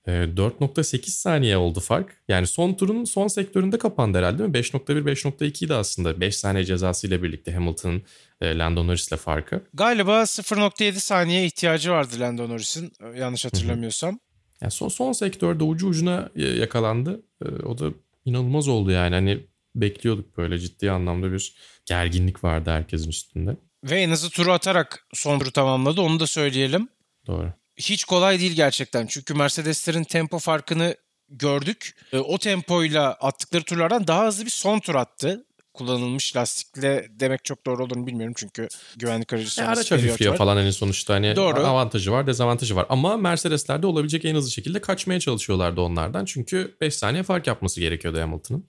[0.07, 2.17] 4.8 e, saniye oldu fark.
[2.29, 4.57] Yani son turun son sektöründe kapandı herhalde değil mi?
[4.57, 8.03] 5.1 5.2 de aslında 5 saniye cezasıyla birlikte Hamilton'ın
[8.41, 9.61] e, Lando Norris'le farkı.
[9.75, 14.19] Galiba 0.7 saniye ihtiyacı vardı Lando Norris'in yanlış hatırlamıyorsam.
[14.61, 17.23] Yani son, son sektörde ucu ucuna e, yakalandı.
[17.45, 17.91] E, o da
[18.25, 19.15] inanılmaz oldu yani.
[19.15, 21.55] Hani bekliyorduk böyle ciddi anlamda bir
[21.87, 23.57] gerginlik vardı herkesin üstünde.
[23.85, 26.89] Ve en hızlı turu atarak son turu tamamladı onu da söyleyelim.
[27.27, 27.53] Doğru.
[27.77, 29.07] Hiç kolay değil gerçekten.
[29.07, 30.97] Çünkü Mercedeslerin tempo farkını
[31.29, 31.95] gördük.
[32.13, 35.45] E, o tempoyla attıkları turlardan daha hızlı bir son tur attı.
[35.75, 40.37] Kullanılmış lastikle demek çok doğru olur mu bilmiyorum çünkü güvenlik aracı E, sonrası araç hafifliyor
[40.37, 41.61] falan hani sonuçta hani Doğru.
[41.61, 42.87] avantajı var dezavantajı var.
[42.89, 46.25] Ama Mercedes'lerde olabilecek en hızlı şekilde kaçmaya çalışıyorlardı onlardan.
[46.25, 48.65] Çünkü 5 saniye fark yapması gerekiyordu Hamilton'ın.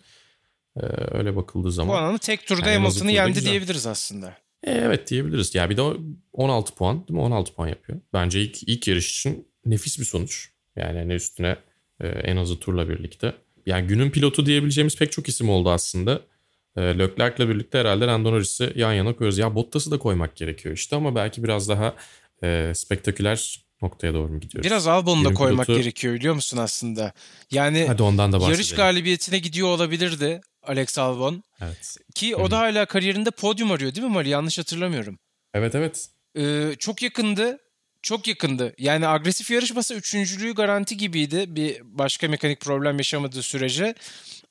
[0.77, 1.93] Ee, öyle bakıldığı zaman.
[1.93, 3.49] Bu anlamda tek turda Yani Hamilton'ı yendi güzel.
[3.49, 4.37] diyebiliriz aslında.
[4.63, 5.55] E, evet diyebiliriz.
[5.55, 5.97] Ya bir de o
[6.33, 7.21] 16 puan değil mi?
[7.21, 7.99] 16 puan yapıyor.
[8.13, 10.49] Bence ilk, ilk yarış için nefis bir sonuç.
[10.75, 11.57] Yani hani üstüne
[12.01, 13.33] e, en azı turla birlikte.
[13.65, 16.21] Yani günün pilotu diyebileceğimiz pek çok isim oldu aslında.
[16.77, 19.37] E, Leclerc'le birlikte herhalde Lando Norris'i yan yana koyuyoruz.
[19.37, 21.93] Ya Bottas'ı da koymak gerekiyor işte ama belki biraz daha
[22.43, 24.65] e, spektaküler noktaya doğru mu gidiyoruz?
[24.65, 27.13] Biraz Albon'u da koymak pilotu- gerekiyor biliyor musun aslında?
[27.51, 28.53] Yani Hadi ondan da bahsedelim.
[28.53, 31.43] yarış galibiyetine gidiyor olabilirdi Alex Albon.
[31.61, 31.97] Evet.
[32.15, 34.29] Ki o da hala kariyerinde podyum arıyor değil mi Mali?
[34.29, 35.19] Yanlış hatırlamıyorum.
[35.53, 36.07] Evet evet.
[36.37, 37.57] Ee, çok yakındı.
[38.01, 38.73] Çok yakındı.
[38.77, 43.95] Yani agresif yarışmasa üçüncülüğü garanti gibiydi bir başka mekanik problem yaşamadığı sürece.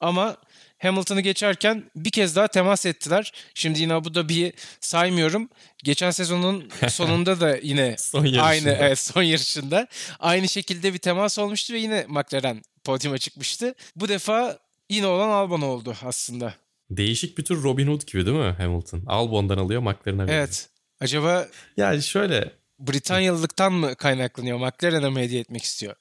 [0.01, 0.37] Ama
[0.85, 3.33] Hamilton'ı geçerken bir kez daha temas ettiler.
[3.55, 5.49] Şimdi yine Abu Dhabi'yi saymıyorum.
[5.85, 8.43] Geçen sezonun sonunda da yine Son yarışında.
[8.43, 9.87] aynı evet, son yarışında
[10.21, 13.75] aynı şekilde bir temas olmuştu ve yine McLaren podyuma çıkmıştı.
[13.97, 14.59] Bu defa
[14.91, 16.55] yine olan Albon oldu aslında.
[16.91, 19.03] Değişik bir tür Robin Hood gibi değil mi Hamilton?
[19.07, 20.39] Albon'dan alıyor McLaren'a veriyor.
[20.39, 20.69] Evet.
[21.01, 24.59] Acaba Yani şöyle Britanyalılıktan mı kaynaklanıyor?
[24.59, 25.95] McLaren'a mı hediye etmek istiyor?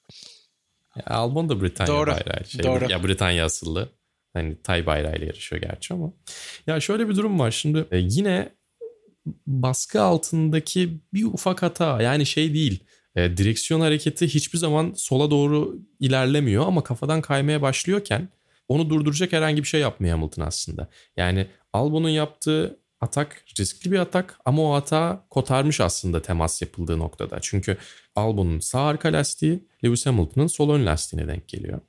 [0.96, 2.44] Ya Albon da Britanya Doğru, bayrağı.
[2.44, 2.86] Şey, doğru.
[2.90, 3.88] Ya Britanya asıllı.
[4.34, 6.12] Hani Tay bayrağıyla yarışıyor gerçi ama.
[6.66, 7.84] Ya şöyle bir durum var şimdi.
[7.90, 8.48] e, yine
[9.46, 12.02] baskı altındaki bir ufak hata.
[12.02, 12.84] Yani şey değil.
[13.16, 18.28] e, direksiyon hareketi hiçbir zaman sola doğru ilerlemiyor ama kafadan kaymaya başlıyorken
[18.68, 20.88] onu durduracak herhangi bir şey yapmıyor Hamilton aslında.
[21.16, 27.38] Yani Albon'un yaptığı atak riskli bir atak ama o hata kotarmış aslında temas yapıldığı noktada.
[27.40, 27.76] Çünkü
[28.16, 31.80] Albon'un sağ arka lastiği Lewis Hamilton'ın sol ön lastiğine denk geliyor.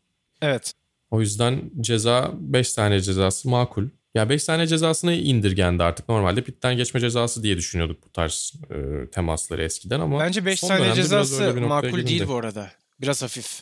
[0.41, 0.73] Evet.
[1.11, 3.87] O yüzden ceza 5 tane cezası makul.
[4.15, 6.09] Ya 5 tane cezasını indirgendi artık.
[6.09, 10.67] Normalde pitten geçme cezası diye düşünüyorduk bu tarz e, temasları eskiden ama Bence 5 son
[10.67, 12.07] tane cezası makul gelindi.
[12.07, 12.71] değil bu arada.
[13.01, 13.61] Biraz hafif.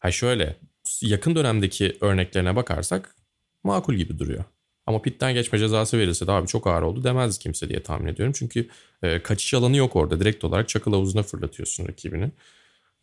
[0.00, 0.56] Ha şöyle
[1.02, 3.14] yakın dönemdeki örneklerine bakarsak
[3.64, 4.44] makul gibi duruyor.
[4.86, 8.34] Ama pitten geçme cezası verilse de abi çok ağır oldu demez kimse diye tahmin ediyorum.
[8.38, 8.68] Çünkü
[9.02, 10.20] e, kaçış alanı yok orada.
[10.20, 12.30] Direkt olarak çakıl havuzuna fırlatıyorsun rakibini.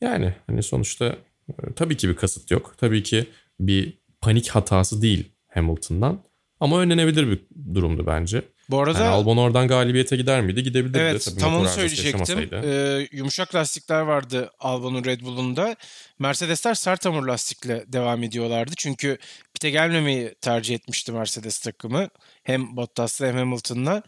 [0.02, 1.06] Yani hani sonuçta
[1.50, 2.74] e, tabii ki bir kasıt yok.
[2.78, 3.28] Tabii ki
[3.60, 6.24] bir panik hatası değil Hamilton'dan.
[6.60, 7.40] Ama önlenebilir bir
[7.76, 8.42] durumdu bence.
[8.70, 10.64] Bu arada Yani Albon oradan galibiyete gider miydi?
[10.64, 10.98] Gidebilirdi.
[10.98, 12.50] evet Tabii tam onu söyleyecektim.
[12.54, 15.76] Ee, yumuşak lastikler vardı Albon'un Red Bull'unda.
[16.20, 18.72] Mercedesler sert hamur lastikle devam ediyorlardı.
[18.78, 19.18] Çünkü
[19.54, 22.10] pite gelmemeyi tercih etmişti Mercedes takımı.
[22.44, 24.04] Hem Bottas'la hem Hamilton'la.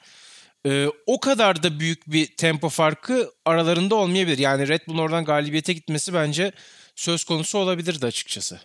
[0.66, 4.38] Ee, o kadar da büyük bir tempo farkı aralarında olmayabilir.
[4.38, 6.52] Yani Red Bull'un oradan galibiyete gitmesi bence
[6.96, 8.60] söz konusu olabilirdi açıkçası.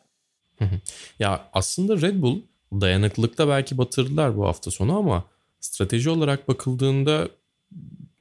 [1.18, 2.42] Ya aslında Red Bull
[2.72, 5.24] dayanıklılıkta belki batırdılar bu hafta sonu ama
[5.60, 7.28] strateji olarak bakıldığında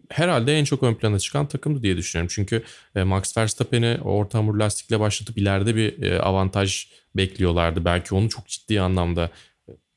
[0.09, 2.31] herhalde en çok ön plana çıkan takımdı diye düşünüyorum.
[2.35, 2.63] Çünkü
[2.95, 7.85] e, Max Verstappen'i orta hamur lastikle başlatıp ileride bir e, avantaj bekliyorlardı.
[7.85, 9.29] Belki onu çok ciddi anlamda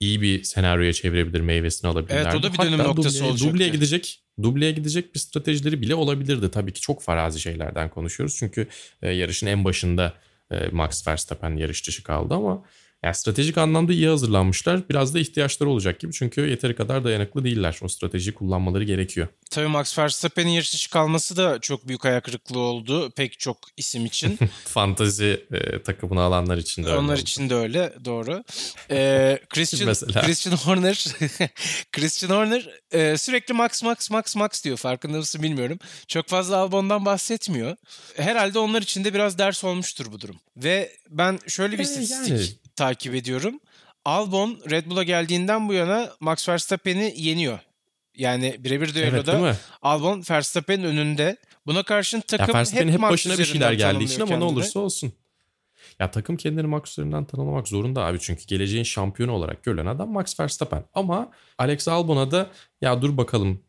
[0.01, 2.29] iyi bir senaryoya çevirebilir, meyvesini alabilirlerdi.
[2.29, 3.55] Evet, o da bir dönüm Hatta noktası dubleye, olacaktı.
[3.55, 6.51] Dubleye gidecek, dubleye gidecek bir stratejileri bile olabilirdi.
[6.51, 8.37] Tabii ki çok farazi şeylerden konuşuyoruz.
[8.39, 8.67] Çünkü
[9.03, 10.28] e, yarışın en başında e,
[10.73, 12.65] Max Verstappen yarış dışı kaldı ama
[13.05, 14.89] yani stratejik anlamda iyi hazırlanmışlar.
[14.89, 16.13] Biraz da ihtiyaçları olacak gibi.
[16.13, 17.79] Çünkü yeteri kadar dayanıklı değiller.
[17.83, 19.29] O stratejiyi kullanmaları gerekiyor.
[19.51, 24.07] Tabii Max Verstappen'in yarış dışı kalması da çok büyük ayak kırıklığı oldu pek çok isim
[24.07, 24.39] için.
[24.65, 27.21] Fantazi e, takımını alanlar için de öyle Onlar oldu.
[27.23, 28.45] için de öyle doğru.
[28.91, 29.95] Ee, Christian.
[29.95, 31.05] Christian Horner
[31.93, 35.79] Christian Horner e, sürekli Max Max Max Max diyor farkında mısın bilmiyorum.
[36.09, 37.77] Çok fazla Albon'dan bahsetmiyor.
[38.17, 40.37] Herhalde onlar için de biraz ders olmuştur bu durum.
[40.57, 42.47] Ve ben şöyle bir E, istatistik yani.
[42.79, 43.61] Takip ediyorum.
[44.05, 47.59] Albon Red Bull'a geldiğinden bu yana Max Verstappen'i yeniyor.
[48.17, 49.55] Yani birebir Evet düelloda mi?
[49.83, 51.37] Albon Verstappen'in önünde.
[51.67, 54.45] Buna karşın Ya takım Verstappen'in hep, hep Max başına bir şeyler geldiği için ama ne
[54.45, 55.13] olursa olsun.
[55.99, 58.19] Ya takım kendini Max üzerinden tanımlamak zorunda abi.
[58.21, 60.85] Çünkü geleceğin şampiyonu olarak görülen adam Max Verstappen.
[60.95, 63.61] Ama Alex Albon'a da ya dur bakalım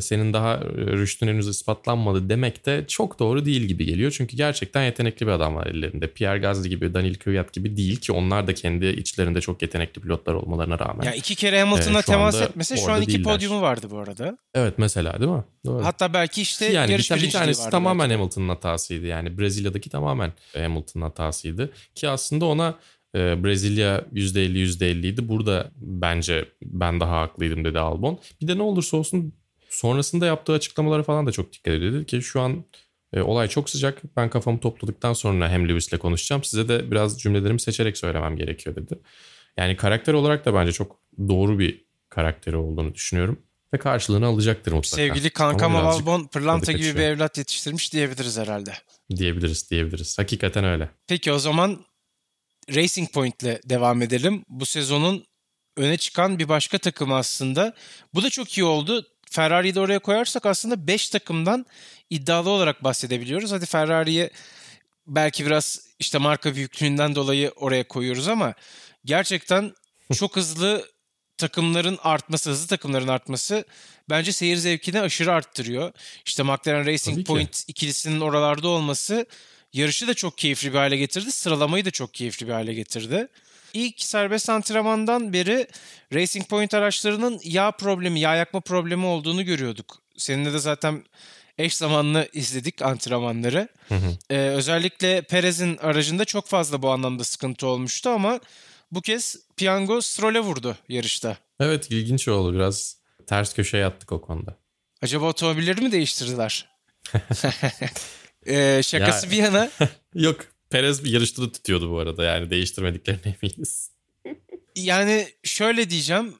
[0.00, 4.10] senin daha e, rüştün henüz ispatlanmadı demek de çok doğru değil gibi geliyor.
[4.16, 6.06] Çünkü gerçekten yetenekli bir adam var ellerinde.
[6.06, 10.34] Pierre Gasly gibi, Daniel Kvyat gibi değil ki onlar da kendi içlerinde çok yetenekli pilotlar
[10.34, 11.04] olmalarına rağmen.
[11.04, 13.34] Ya iki kere Hamilton'a şu temas etmese şu an iki değiller.
[13.34, 14.38] podyumu vardı bu arada.
[14.54, 15.44] Evet mesela değil mi?
[15.66, 15.84] Doğru.
[15.84, 18.18] Hatta belki işte yani bir, yarış bir birinciliği tanesi vardı tamamen belki.
[18.18, 19.06] Hamilton'ın hatasıydı.
[19.06, 21.72] Yani Brezilya'daki tamamen Hamilton'ın hatasıydı.
[21.94, 22.74] Ki aslında ona
[23.14, 25.28] e, Brezilya %50 %50 idi.
[25.28, 28.18] Burada bence ben daha haklıydım dedi Albon.
[28.42, 29.32] Bir de ne olursa olsun
[29.74, 31.92] sonrasında yaptığı açıklamalara falan da çok dikkat ediyor.
[31.92, 32.64] Dedi ki şu an
[33.12, 34.02] e, olay çok sıcak.
[34.16, 36.44] Ben kafamı topladıktan sonra hem Lewis'le konuşacağım.
[36.44, 38.98] Size de biraz cümlelerimi seçerek söylemem gerekiyor dedi.
[39.56, 43.38] Yani karakter olarak da bence çok doğru bir karakteri olduğunu düşünüyorum.
[43.74, 44.96] Ve karşılığını alacaktır mutlaka.
[44.96, 48.72] Sevgili kankam Albon pırlanta gibi bir evlat yetiştirmiş diyebiliriz herhalde.
[49.16, 50.18] Diyebiliriz diyebiliriz.
[50.18, 50.90] Hakikaten öyle.
[51.06, 51.84] Peki o zaman
[52.74, 54.44] Racing Point'le devam edelim.
[54.48, 55.24] Bu sezonun
[55.76, 57.74] öne çıkan bir başka takım aslında.
[58.14, 59.06] Bu da çok iyi oldu.
[59.34, 61.66] Ferrari'yi de oraya koyarsak aslında 5 takımdan
[62.10, 63.52] iddialı olarak bahsedebiliyoruz.
[63.52, 64.30] Hadi Ferrari'yi
[65.06, 68.54] belki biraz işte marka büyüklüğünden dolayı oraya koyuyoruz ama
[69.04, 69.74] gerçekten
[70.12, 70.88] çok hızlı
[71.36, 73.64] takımların artması, hızlı takımların artması
[74.10, 75.92] bence seyir zevkini aşırı arttırıyor.
[76.26, 77.24] İşte McLaren Racing Tabii ki.
[77.24, 79.26] Point ikilisinin oralarda olması
[79.72, 81.32] yarışı da çok keyifli bir hale getirdi.
[81.32, 83.28] Sıralamayı da çok keyifli bir hale getirdi.
[83.74, 85.66] İlk serbest antrenmandan beri
[86.14, 90.02] Racing Point araçlarının yağ problemi, yağ yakma problemi olduğunu görüyorduk.
[90.16, 91.04] Seninle de zaten
[91.58, 93.68] eş zamanlı izledik antrenmanları.
[94.30, 98.40] Ee, özellikle Perez'in aracında çok fazla bu anlamda sıkıntı olmuştu ama
[98.90, 101.36] bu kez Piango Stroll'e vurdu yarışta.
[101.60, 102.54] Evet ilginç oldu.
[102.54, 104.56] Biraz ters köşeye yattık o konuda.
[105.02, 106.68] Acaba otomobilleri mi değiştirdiler?
[108.46, 109.70] Ee, şakası Ya- bir yana
[110.14, 112.24] Yok Perez bir yarışta da tutuyordu bu arada.
[112.24, 113.90] Yani değiştirmediklerine eminiz.
[114.76, 116.34] yani şöyle diyeceğim.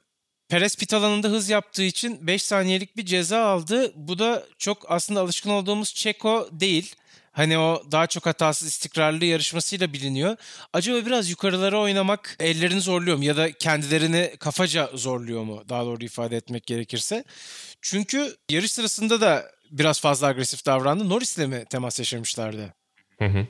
[0.49, 3.91] Perez pit alanında hız yaptığı için 5 saniyelik bir ceza aldı.
[3.95, 6.95] Bu da çok aslında alışkın olduğumuz Checo değil.
[7.31, 10.37] Hani o daha çok hatasız istikrarlı yarışmasıyla biliniyor.
[10.73, 13.23] Acaba biraz yukarılara oynamak ellerini zorluyor mu?
[13.23, 15.63] Ya da kendilerini kafaca zorluyor mu?
[15.69, 17.23] Daha doğru ifade etmek gerekirse.
[17.81, 21.09] Çünkü yarış sırasında da biraz fazla agresif davrandı.
[21.09, 22.73] Norris'le mi temas yaşamışlardı?
[23.19, 23.47] Hı hı.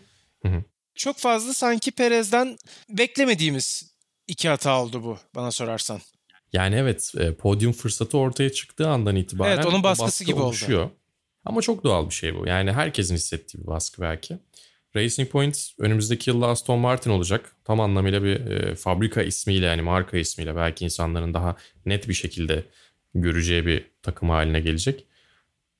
[0.96, 2.58] Çok fazla sanki Perez'den
[2.90, 3.92] beklemediğimiz
[4.28, 6.00] iki hata oldu bu bana sorarsan.
[6.54, 10.46] Yani evet e, podyum fırsatı ortaya çıktığı andan itibaren Evet, onun baskısı baskı gibi oldu.
[10.46, 10.90] oluşuyor.
[11.46, 12.48] Ama çok doğal bir şey bu.
[12.48, 14.38] Yani herkesin hissettiği bir baskı belki.
[14.96, 17.56] Racing Point önümüzdeki yılda Aston Martin olacak.
[17.64, 21.56] Tam anlamıyla bir e, fabrika ismiyle yani marka ismiyle belki insanların daha
[21.86, 22.64] net bir şekilde
[23.16, 25.06] göreceği bir takım haline gelecek.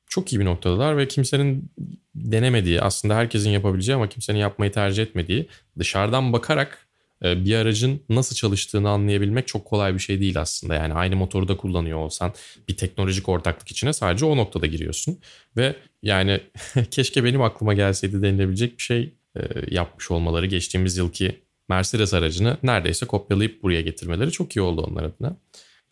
[0.08, 1.72] Çok iyi bir noktadalar ve kimsenin
[2.16, 5.48] denemediği aslında herkesin yapabileceği ama kimsenin yapmayı tercih etmediği
[5.80, 6.88] dışarıdan bakarak
[7.24, 10.76] e, bir aracın nasıl çalıştığını anlayabilmek çok kolay bir şey değil aslında.
[10.76, 12.34] Yani aynı motoru da kullanıyor olsan
[12.70, 15.20] bir teknolojik ortaklık içine sadece o noktada giriyorsun.
[15.58, 16.42] Ve yani
[16.92, 19.42] keşke benim aklıma gelseydi denilebilecek bir şey e,
[19.76, 25.38] yapmış olmaları geçtiğimiz yılki Mercedes aracını neredeyse kopyalayıp buraya getirmeleri çok iyi oldu onlar adına.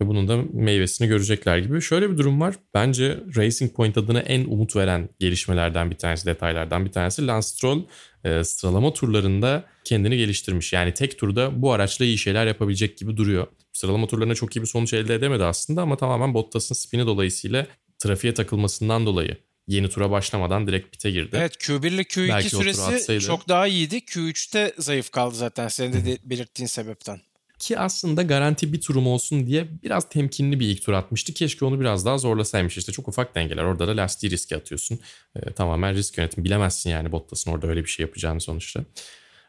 [0.02, 1.82] Ve bunun da meyvesini görecekler gibi.
[1.82, 2.56] Şöyle bir durum var.
[2.74, 7.84] Bence Racing Point adına en umut veren gelişmelerden bir tanesi, detaylardan bir tanesi Lance Stroll
[8.24, 10.74] e, sıralama turlarında kendini geliştirmiş.
[10.74, 13.48] Yani tek turda bu araçla iyi şeyler yapabilecek gibi duruyor.
[13.74, 17.68] Sıralama turlarına çok iyi bir sonuç elde edemedi aslında ama tamamen Bottas'ın spini dolayısıyla
[18.00, 21.36] trafiğe takılmasından dolayı yeni tura başlamadan direkt pite girdi.
[21.40, 23.98] Evet Q1 ile Q2 Belki süresi çok daha iyiydi.
[23.98, 27.22] Q3'te zayıf kaldı zaten senin de belirttiğin sebepten.
[27.64, 31.34] Ki aslında garanti bir turum olsun diye biraz temkinli bir ilk tur atmıştı.
[31.34, 32.78] Keşke onu biraz daha zorlasaymış.
[32.78, 33.64] İşte çok ufak dengeler.
[33.64, 35.00] Orada da lastiği riske atıyorsun.
[35.36, 36.46] Ee, tamamen risk yönetimi.
[36.46, 38.84] Bilemezsin yani Bottas'ın orada öyle bir şey yapacağını sonuçta.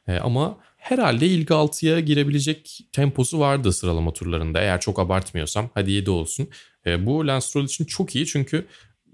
[0.09, 4.61] Ee, ama herhalde ilk 6'ya girebilecek temposu vardı sıralama turlarında.
[4.61, 6.49] Eğer çok abartmıyorsam hadi 7 olsun.
[6.87, 8.67] Ee, bu Lance Stroll için çok iyi çünkü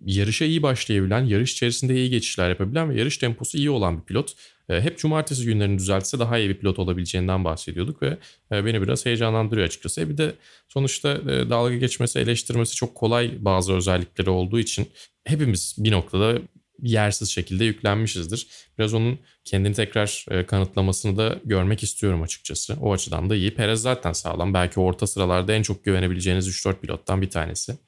[0.06, 4.32] yarışa iyi başlayabilen, yarış içerisinde iyi geçişler yapabilen ve yarış temposu iyi olan bir pilot.
[4.68, 8.18] E, Hep cumartesi günlerini düzeltse daha iyi bir pilot olabileceğinden bahsediyorduk ve
[8.52, 10.00] e, beni biraz heyecanlandırıyor açıkçası.
[10.00, 10.34] E, Bir de
[10.68, 14.88] sonuçta dalga geçmesi, eleştirmesi çok kolay bazı özellikleri olduğu için
[15.24, 16.38] hepimiz bir noktada
[16.82, 18.46] yersiz şekilde yüklenmişizdir.
[18.78, 22.76] Biraz onun kendini tekrar kanıtlamasını da görmek istiyorum açıkçası.
[22.80, 23.54] O açıdan da iyi.
[23.54, 24.54] Perez zaten sağlam.
[24.54, 27.78] Belki orta sıralarda en çok güvenebileceğiniz 3-4 pilottan bir tanesi.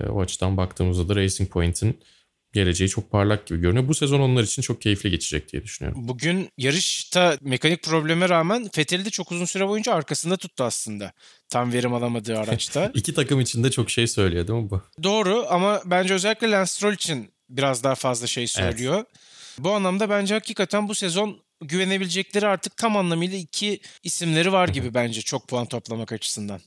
[0.00, 1.98] E, O açıdan baktığımızda da Racing Point'in
[2.52, 3.88] geleceği çok parlak gibi görünüyor.
[3.88, 6.08] Bu sezon onlar için çok keyifli geçecek diye düşünüyorum.
[6.08, 11.12] Bugün yarışta mekanik probleme rağmen Vettel'i de çok uzun süre boyunca arkasında tuttu aslında.
[11.48, 12.90] Tam verim alamadığı araçta.
[12.94, 14.82] İki takım için de çok şey söylüyor değil mi bu?
[15.02, 19.04] Doğru ama bence özellikle Lance Stroll için biraz daha fazla şey söylüyor.
[19.58, 25.20] Bu anlamda bence hakikaten bu sezon güvenebilecekleri artık tam anlamıyla iki isimleri var gibi bence
[25.22, 26.60] çok puan toplamak açısından.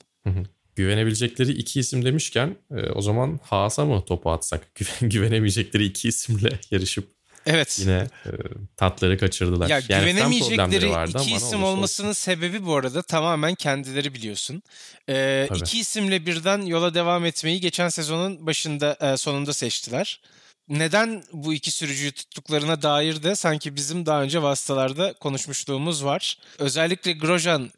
[0.77, 4.75] Güvenebilecekleri iki isim demişken e, o zaman Haas'a mı topu atsak?
[4.75, 7.07] Güven- Güvenemeyecekleri iki isimle yarışıp
[7.45, 7.77] Evet.
[7.81, 8.31] yine e,
[8.77, 9.69] tatları kaçırdılar.
[9.69, 14.63] Ya Yani güvenemeyecekleri vardı iki isim olmasının sebebi bu arada tamamen kendileri biliyorsun.
[15.09, 20.21] Ee, iki isimle birden yola devam etmeyi geçen sezonun başında e, sonunda seçtiler.
[20.69, 26.37] Neden bu iki sürücüyü tuttuklarına dair de sanki bizim daha önce vasıtalarda konuşmuşluğumuz var.
[26.59, 27.71] Özellikle Grosjean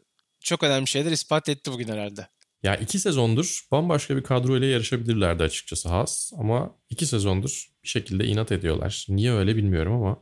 [0.43, 2.27] çok önemli şeyler ispat etti bugün herhalde.
[2.63, 6.31] Ya iki sezondur bambaşka bir kadro ile yarışabilirlerdi açıkçası Haas.
[6.37, 9.05] Ama iki sezondur bir şekilde inat ediyorlar.
[9.09, 10.21] Niye öyle bilmiyorum ama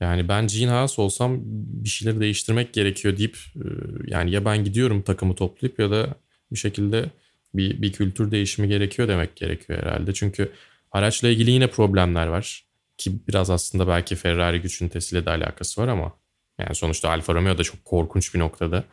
[0.00, 3.66] yani ben Gene Haas olsam bir şeyleri değiştirmek gerekiyor deyip e,
[4.06, 6.14] yani ya ben gidiyorum takımı toplayıp ya da
[6.52, 7.10] bir şekilde
[7.54, 10.14] Bir, bir kültür değişimi gerekiyor demek gerekiyor herhalde.
[10.14, 10.52] Çünkü
[10.92, 12.66] araçla ilgili yine problemler var.
[12.98, 16.12] Ki biraz aslında belki Ferrari güç ünitesiyle de alakası var ama
[16.58, 18.84] yani sonuçta Alfa Romeo da çok korkunç bir noktada.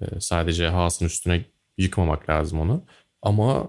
[0.00, 1.44] Ee, sadece Haas'ın üstüne
[1.82, 2.84] yıkmamak lazım onu.
[3.22, 3.68] Ama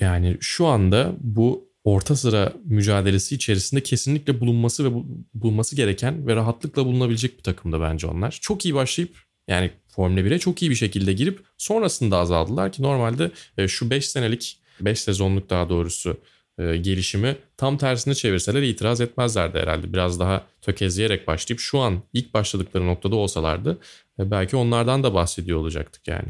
[0.00, 5.02] yani şu anda bu orta sıra mücadelesi içerisinde kesinlikle bulunması ve
[5.34, 8.38] bulunması gereken ve rahatlıkla bulunabilecek bir takımda bence onlar.
[8.42, 9.16] Çok iyi başlayıp
[9.48, 14.08] yani Formula 1'e çok iyi bir şekilde girip sonrasında azaldılar ki normalde e, şu 5
[14.08, 16.16] senelik 5 sezonluk daha doğrusu
[16.58, 19.92] e, gelişimi tam tersine çevirseler itiraz etmezlerdi herhalde.
[19.92, 23.78] Biraz daha tökezleyerek başlayıp şu an ilk başladıkları noktada olsalardı
[24.18, 26.28] e, belki onlardan da bahsediyor olacaktık yani.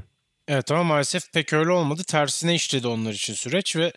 [0.49, 2.03] Evet ama maalesef pek öyle olmadı.
[2.05, 3.93] Tersine işledi onlar için süreç ve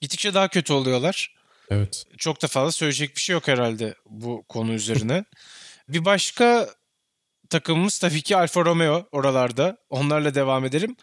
[0.00, 1.34] gittikçe daha kötü oluyorlar.
[1.70, 2.04] Evet.
[2.18, 5.24] Çok da fazla söyleyecek bir şey yok herhalde bu konu üzerine.
[5.88, 6.68] bir başka
[7.50, 9.76] takımımız tabii ki Alfa Romeo oralarda.
[9.90, 10.96] Onlarla devam edelim.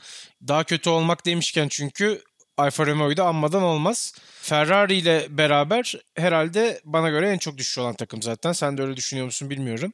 [0.47, 2.21] Daha kötü olmak demişken çünkü
[2.57, 4.13] Alfa Romeo'yu da anmadan olmaz.
[4.41, 8.51] Ferrari ile beraber herhalde bana göre en çok düşüş olan takım zaten.
[8.51, 9.93] Sen de öyle düşünüyor musun bilmiyorum.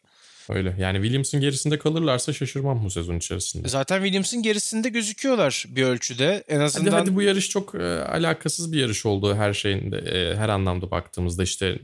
[0.49, 0.75] Öyle.
[0.79, 3.67] Yani Williams'ın gerisinde kalırlarsa şaşırmam bu sezon içerisinde.
[3.67, 6.43] Zaten Williams'ın gerisinde gözüküyorlar bir ölçüde.
[6.47, 10.35] En azından hadi, hadi bu yarış çok e, alakasız bir yarış oldu her şeyinde e,
[10.35, 11.79] her anlamda baktığımızda işte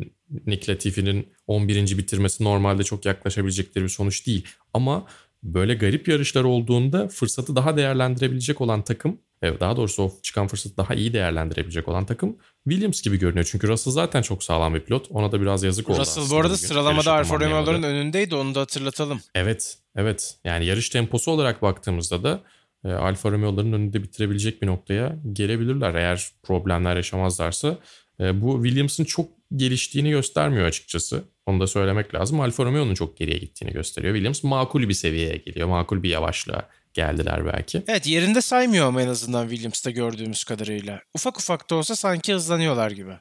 [0.45, 1.97] Nick Latifi'nin 11.
[1.97, 4.47] bitirmesi normalde çok yaklaşabilecekleri bir sonuç değil.
[4.73, 5.07] Ama
[5.43, 10.93] böyle garip yarışlar olduğunda fırsatı daha değerlendirebilecek olan takım daha doğrusu o çıkan fırsatı daha
[10.93, 12.37] iyi değerlendirebilecek olan takım
[12.69, 13.47] Williams gibi görünüyor.
[13.51, 15.07] Çünkü Russell zaten çok sağlam bir pilot.
[15.09, 18.35] Ona da biraz yazık oldu Russell bu arada sıralamada Alfa Romeo'ların önündeydi.
[18.35, 19.21] Onu da hatırlatalım.
[19.35, 19.77] Evet.
[19.95, 20.37] Evet.
[20.43, 22.41] Yani yarış temposu olarak baktığımızda da
[22.85, 25.95] e, Alfa Romeo'ların önünde bitirebilecek bir noktaya gelebilirler.
[25.95, 27.77] Eğer problemler yaşamazlarsa
[28.19, 31.23] e, bu Williams'ın çok geliştiğini göstermiyor açıkçası.
[31.45, 32.39] Onu da söylemek lazım.
[32.39, 34.13] Alfa Romeo'nun çok geriye gittiğini gösteriyor.
[34.13, 35.67] Williams makul bir seviyeye geliyor.
[35.67, 37.83] Makul bir yavaşlığa geldiler belki.
[37.87, 41.01] Evet yerinde saymıyor ama en azından Williams'ta gördüğümüz kadarıyla.
[41.13, 43.11] Ufak ufak da olsa sanki hızlanıyorlar gibi.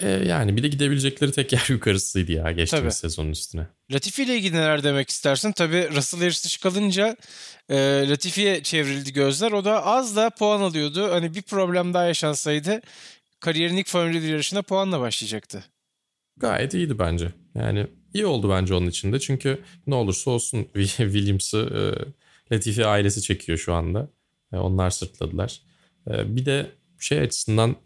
[0.00, 3.10] E, yani bir de gidebilecekleri tek yer yukarısıydı ya geçtiğimiz Tabii.
[3.10, 3.66] sezonun üstüne.
[3.92, 5.52] Latifi ile ilgili neler demek istersin?
[5.52, 7.16] Tabii Russell yarış dışı kalınca
[7.68, 7.76] e,
[8.08, 9.52] Latifi'ye çevrildi gözler.
[9.52, 11.12] O da az da puan alıyordu.
[11.12, 12.80] Hani bir problem daha yaşansaydı
[13.40, 15.64] kariyerin ilk Formula 1 yarışına puanla başlayacaktı.
[16.36, 17.32] Gayet iyiydi bence.
[17.54, 19.20] Yani iyi oldu bence onun için de.
[19.20, 21.80] Çünkü ne olursa olsun Williams'ı e,
[22.52, 24.10] Latifi ailesi çekiyor şu anda.
[24.52, 25.60] E, onlar sırtladılar.
[26.10, 27.76] E, bir de şey açısından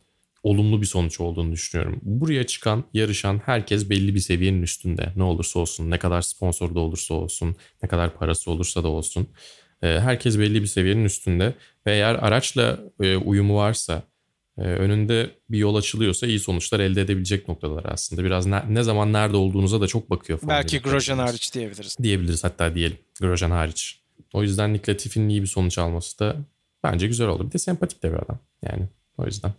[0.43, 2.01] olumlu bir sonuç olduğunu düşünüyorum.
[2.03, 5.13] Buraya çıkan, yarışan herkes belli bir seviyenin üstünde.
[5.17, 9.29] Ne olursa olsun, ne kadar sponsor da olursa olsun, ne kadar parası olursa da olsun.
[9.83, 11.55] E, herkes belli bir seviyenin üstünde.
[11.87, 12.81] Ve eğer araçla
[13.25, 14.03] uyumu varsa,
[14.57, 18.25] önünde bir yol açılıyorsa iyi sonuçlar elde edebilecek noktalar aslında.
[18.25, 20.39] Biraz ne, ne zaman nerede olduğunuza da çok bakıyor.
[20.49, 21.97] Belki Grosjean hariç diyebiliriz.
[22.03, 22.99] Diyebiliriz hatta diyelim.
[23.21, 24.01] Grosjean hariç.
[24.33, 26.37] O yüzden Nick Latifi'nin iyi bir sonuç alması da
[26.85, 27.47] bence güzel oldu.
[27.47, 28.39] Bir de sempatik de bir adam.
[28.63, 28.89] Yani
[29.19, 29.53] o yüzden.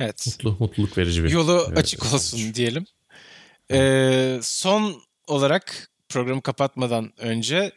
[0.00, 0.26] Evet.
[0.26, 1.30] Mutlu, mutluluk verici bir.
[1.30, 2.54] Yolu evet, açık olsun sonuç.
[2.54, 2.86] diyelim.
[3.72, 7.72] Ee, son olarak programı kapatmadan önce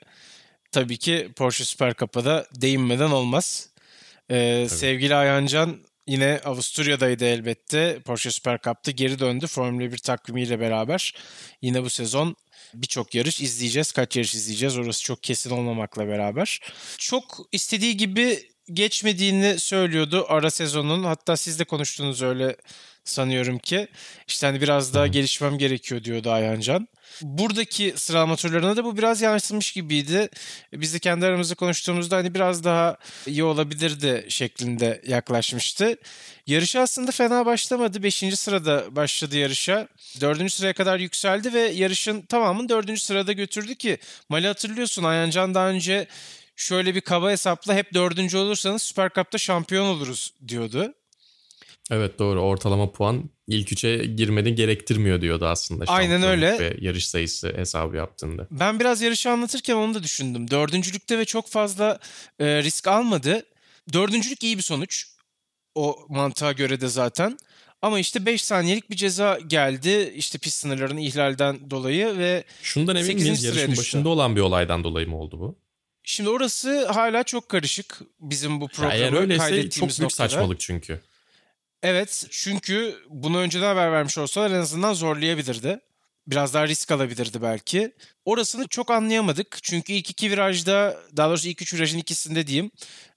[0.72, 3.70] tabii ki Porsche Süper Cup'a değinmeden olmaz.
[4.32, 8.00] Ee, sevgili Ayhancan yine Avusturya'daydı elbette.
[8.06, 11.14] Porsche Süper Cup'ta geri döndü Formula 1 takvimiyle beraber.
[11.62, 12.36] Yine bu sezon
[12.74, 13.92] birçok yarış izleyeceğiz.
[13.92, 16.60] Kaç yarış izleyeceğiz orası çok kesin olmamakla beraber.
[16.98, 21.04] Çok istediği gibi geçmediğini söylüyordu ara sezonun.
[21.04, 22.56] Hatta siz de konuştunuz öyle
[23.10, 23.88] sanıyorum ki.
[24.28, 26.88] İşte hani biraz daha gelişmem gerekiyor diyordu Ayhancan.
[27.22, 30.30] Buradaki sıralama turlarına da bu biraz yansımış gibiydi.
[30.74, 35.98] Biz de kendi aramızda konuştuğumuzda hani biraz daha iyi olabilirdi şeklinde yaklaşmıştı.
[36.48, 38.04] Yarışa aslında fena başlamadı.
[38.04, 39.88] Beşinci sırada başladı yarışa.
[40.22, 43.98] Dördüncü sıraya kadar yükseldi ve yarışın tamamını dördüncü sırada götürdü ki
[44.30, 46.08] Mali hatırlıyorsun Ayhancan daha önce
[46.56, 50.94] şöyle bir kaba hesapla hep dördüncü olursanız Süper Cup'ta şampiyon oluruz diyordu.
[51.90, 55.86] Evet doğru ortalama puan ilk üçe girmeni gerektirmiyor diyordu aslında.
[55.88, 56.60] Aynen öyle.
[56.60, 58.48] Ve yarış sayısı hesabı yaptığında.
[58.52, 60.52] Ben biraz yarışı anlatırken onu da düşündüm.
[60.52, 62.00] Dördüncülükte ve çok fazla
[62.40, 63.44] e, risk almadı.
[63.94, 65.06] Dördüncülük iyi bir sonuç.
[65.76, 67.38] O mantığa göre de zaten.
[67.82, 70.14] Ama işte 5 saniyelik bir ceza geldi.
[70.16, 75.08] İşte pist sınırlarının ihlalden dolayı ve Şundan emin miyiz yarışın başında olan bir olaydan dolayı
[75.08, 75.60] mı oldu bu?
[76.04, 80.30] Şimdi orası hala çok karışık bizim bu programı ya eğer öyleyse çok büyük noktada.
[80.30, 81.02] saçmalık çünkü.
[81.84, 85.80] Evet çünkü bunu önceden haber vermiş olsalar en azından zorlayabilirdi.
[86.28, 87.92] Biraz daha risk alabilirdi belki.
[88.26, 89.58] Orasını çok anlayamadık.
[89.62, 92.72] Çünkü ilk iki virajda, daha doğrusu ilk üç virajın ikisinde diyeyim.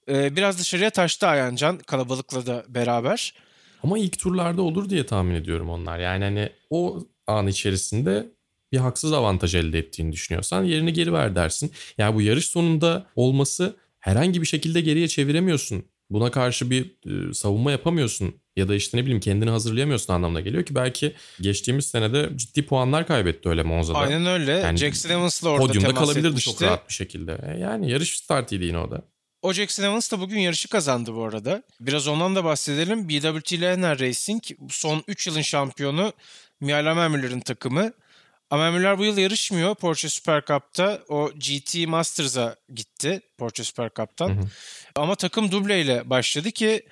[0.08, 3.34] Biraz dışarıya taştı Ayancan kalabalıkla da beraber.
[3.82, 5.98] Ama ilk turlarda olur diye tahmin ediyorum onlar.
[5.98, 8.26] Yani hani o an içerisinde
[8.72, 11.72] bir haksız avantaj elde ettiğini düşünüyorsan yerini geri ver dersin.
[11.98, 17.70] Yani bu yarış sonunda olması herhangi bir şekilde geriye çeviremiyorsun buna karşı bir e, savunma
[17.70, 22.66] yapamıyorsun ya da işte ne bileyim kendini hazırlayamıyorsun anlamına geliyor ki belki geçtiğimiz senede ciddi
[22.66, 23.98] puanlar kaybetti öyle Monza'da.
[23.98, 24.52] Aynen öyle.
[24.52, 26.50] Yani Jackson Evans da orada Podyumda temas kalabilirdi etmişti.
[26.50, 27.38] çok rahat bir şekilde.
[27.54, 29.02] E, Yani yarış startıydı yine o da.
[29.42, 31.62] O Jackson Evans da bugün yarışı kazandı bu arada.
[31.80, 33.08] Biraz ondan da bahsedelim.
[33.08, 36.12] BWT Lehner Racing son 3 yılın şampiyonu
[36.60, 37.92] Mihail Amemüller'in takımı.
[38.50, 41.00] Amemüller bu yıl yarışmıyor Porsche Super Cup'ta.
[41.08, 44.28] O GT Masters'a gitti Porsche Super Cup'tan.
[44.28, 44.44] Hı hı.
[44.96, 46.82] Ama takım dubleyle başladı ki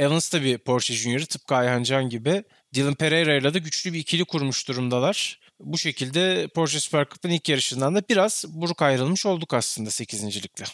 [0.00, 2.44] Evans da bir Porsche Junior'ı tıpkı Ayhan Can gibi.
[2.74, 5.40] Dylan Pereira ile de güçlü bir ikili kurmuş durumdalar.
[5.60, 10.24] Bu şekilde Porsche Super Cup'ın ilk yarışından da biraz buruk ayrılmış olduk aslında 8.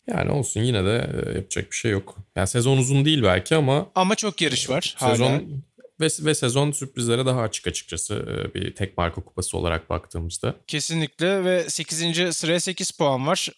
[0.07, 2.17] Yani olsun yine de e, yapacak bir şey yok.
[2.37, 5.11] Yani sezon uzun değil belki ama Ama çok yarış var hala.
[5.11, 5.63] sezon
[6.01, 10.55] ve, ve sezon sürprizlere daha açık açıkçası e, bir tek marka kupası olarak baktığımızda.
[10.67, 12.37] Kesinlikle ve 8.
[12.37, 13.49] sıraya 8 puan var.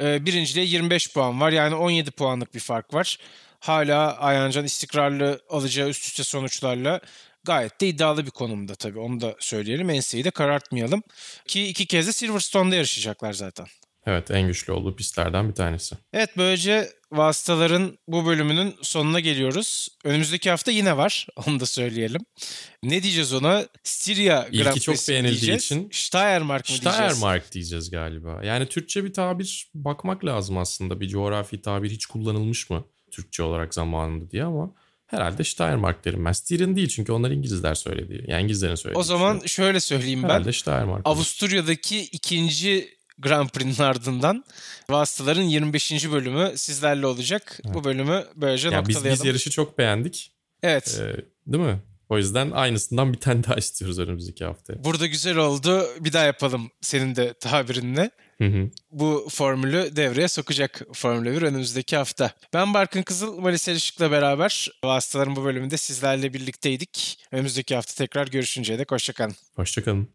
[0.00, 1.52] Ee, Birinciliğe 25 puan var.
[1.52, 3.18] Yani 17 puanlık bir fark var.
[3.62, 7.00] Hala Ayancan istikrarlı alacağı üst üste sonuçlarla
[7.44, 8.98] gayet de iddialı bir konumda tabii.
[8.98, 9.90] Onu da söyleyelim.
[9.90, 11.02] Enseyi de karartmayalım.
[11.46, 13.66] Ki iki kez de Silverstone'da yarışacaklar zaten.
[14.06, 15.96] Evet en güçlü olduğu pistlerden bir tanesi.
[16.12, 19.88] Evet böylece vasıtaların bu bölümünün sonuna geliyoruz.
[20.04, 21.26] Önümüzdeki hafta yine var.
[21.46, 22.20] Onu da söyleyelim.
[22.82, 23.66] Ne diyeceğiz ona?
[23.84, 25.64] Styria İlki Grand çok beğenildiği diyeceğiz?
[25.64, 26.94] için- Steiermark mı diyeceğiz?
[26.96, 28.40] Steiermark diyeceğiz galiba.
[28.44, 31.00] Yani Türkçe bir tabir bakmak lazım aslında.
[31.00, 34.70] Bir coğrafi tabir hiç kullanılmış mı Türkçe olarak zamanında diye ama
[35.06, 36.32] herhalde Steiermark derim ben.
[36.32, 38.24] Styrian değil çünkü onlar İngilizler söyledi.
[38.28, 39.00] Yani İngilizlerin söylediği.
[39.00, 39.64] O zaman bir şey.
[39.64, 40.28] şöyle söyleyeyim ben.
[40.28, 41.02] herhalde Steiermark.
[41.04, 42.88] Avusturya'daki ikinci
[43.18, 44.44] Grand Prix'nin ardından
[44.90, 46.10] Vasıtaların 25.
[46.12, 47.60] bölümü sizlerle olacak.
[47.64, 49.20] Bu bölümü böylece ya biz, noktalayalım.
[49.22, 50.32] biz yarışı çok beğendik.
[50.62, 51.00] Evet.
[51.02, 51.78] Ee, değil mi?
[52.08, 54.84] O yüzden aynısından bir tane daha istiyoruz önümüzdeki haftaya.
[54.84, 55.86] Burada güzel oldu.
[56.00, 58.10] Bir daha yapalım senin de tabirinle.
[58.42, 58.70] Hı hı.
[58.90, 62.32] Bu formülü devreye sokacak Formula 1 önümüzdeki hafta.
[62.52, 67.18] Ben Barkın Kızıl, Malis Elişik'le beraber Vasıtaların bu bölümünde sizlerle birlikteydik.
[67.32, 69.34] Önümüzdeki hafta tekrar görüşünceye dek hoşçakalın.
[69.56, 70.08] Hoşçakalın.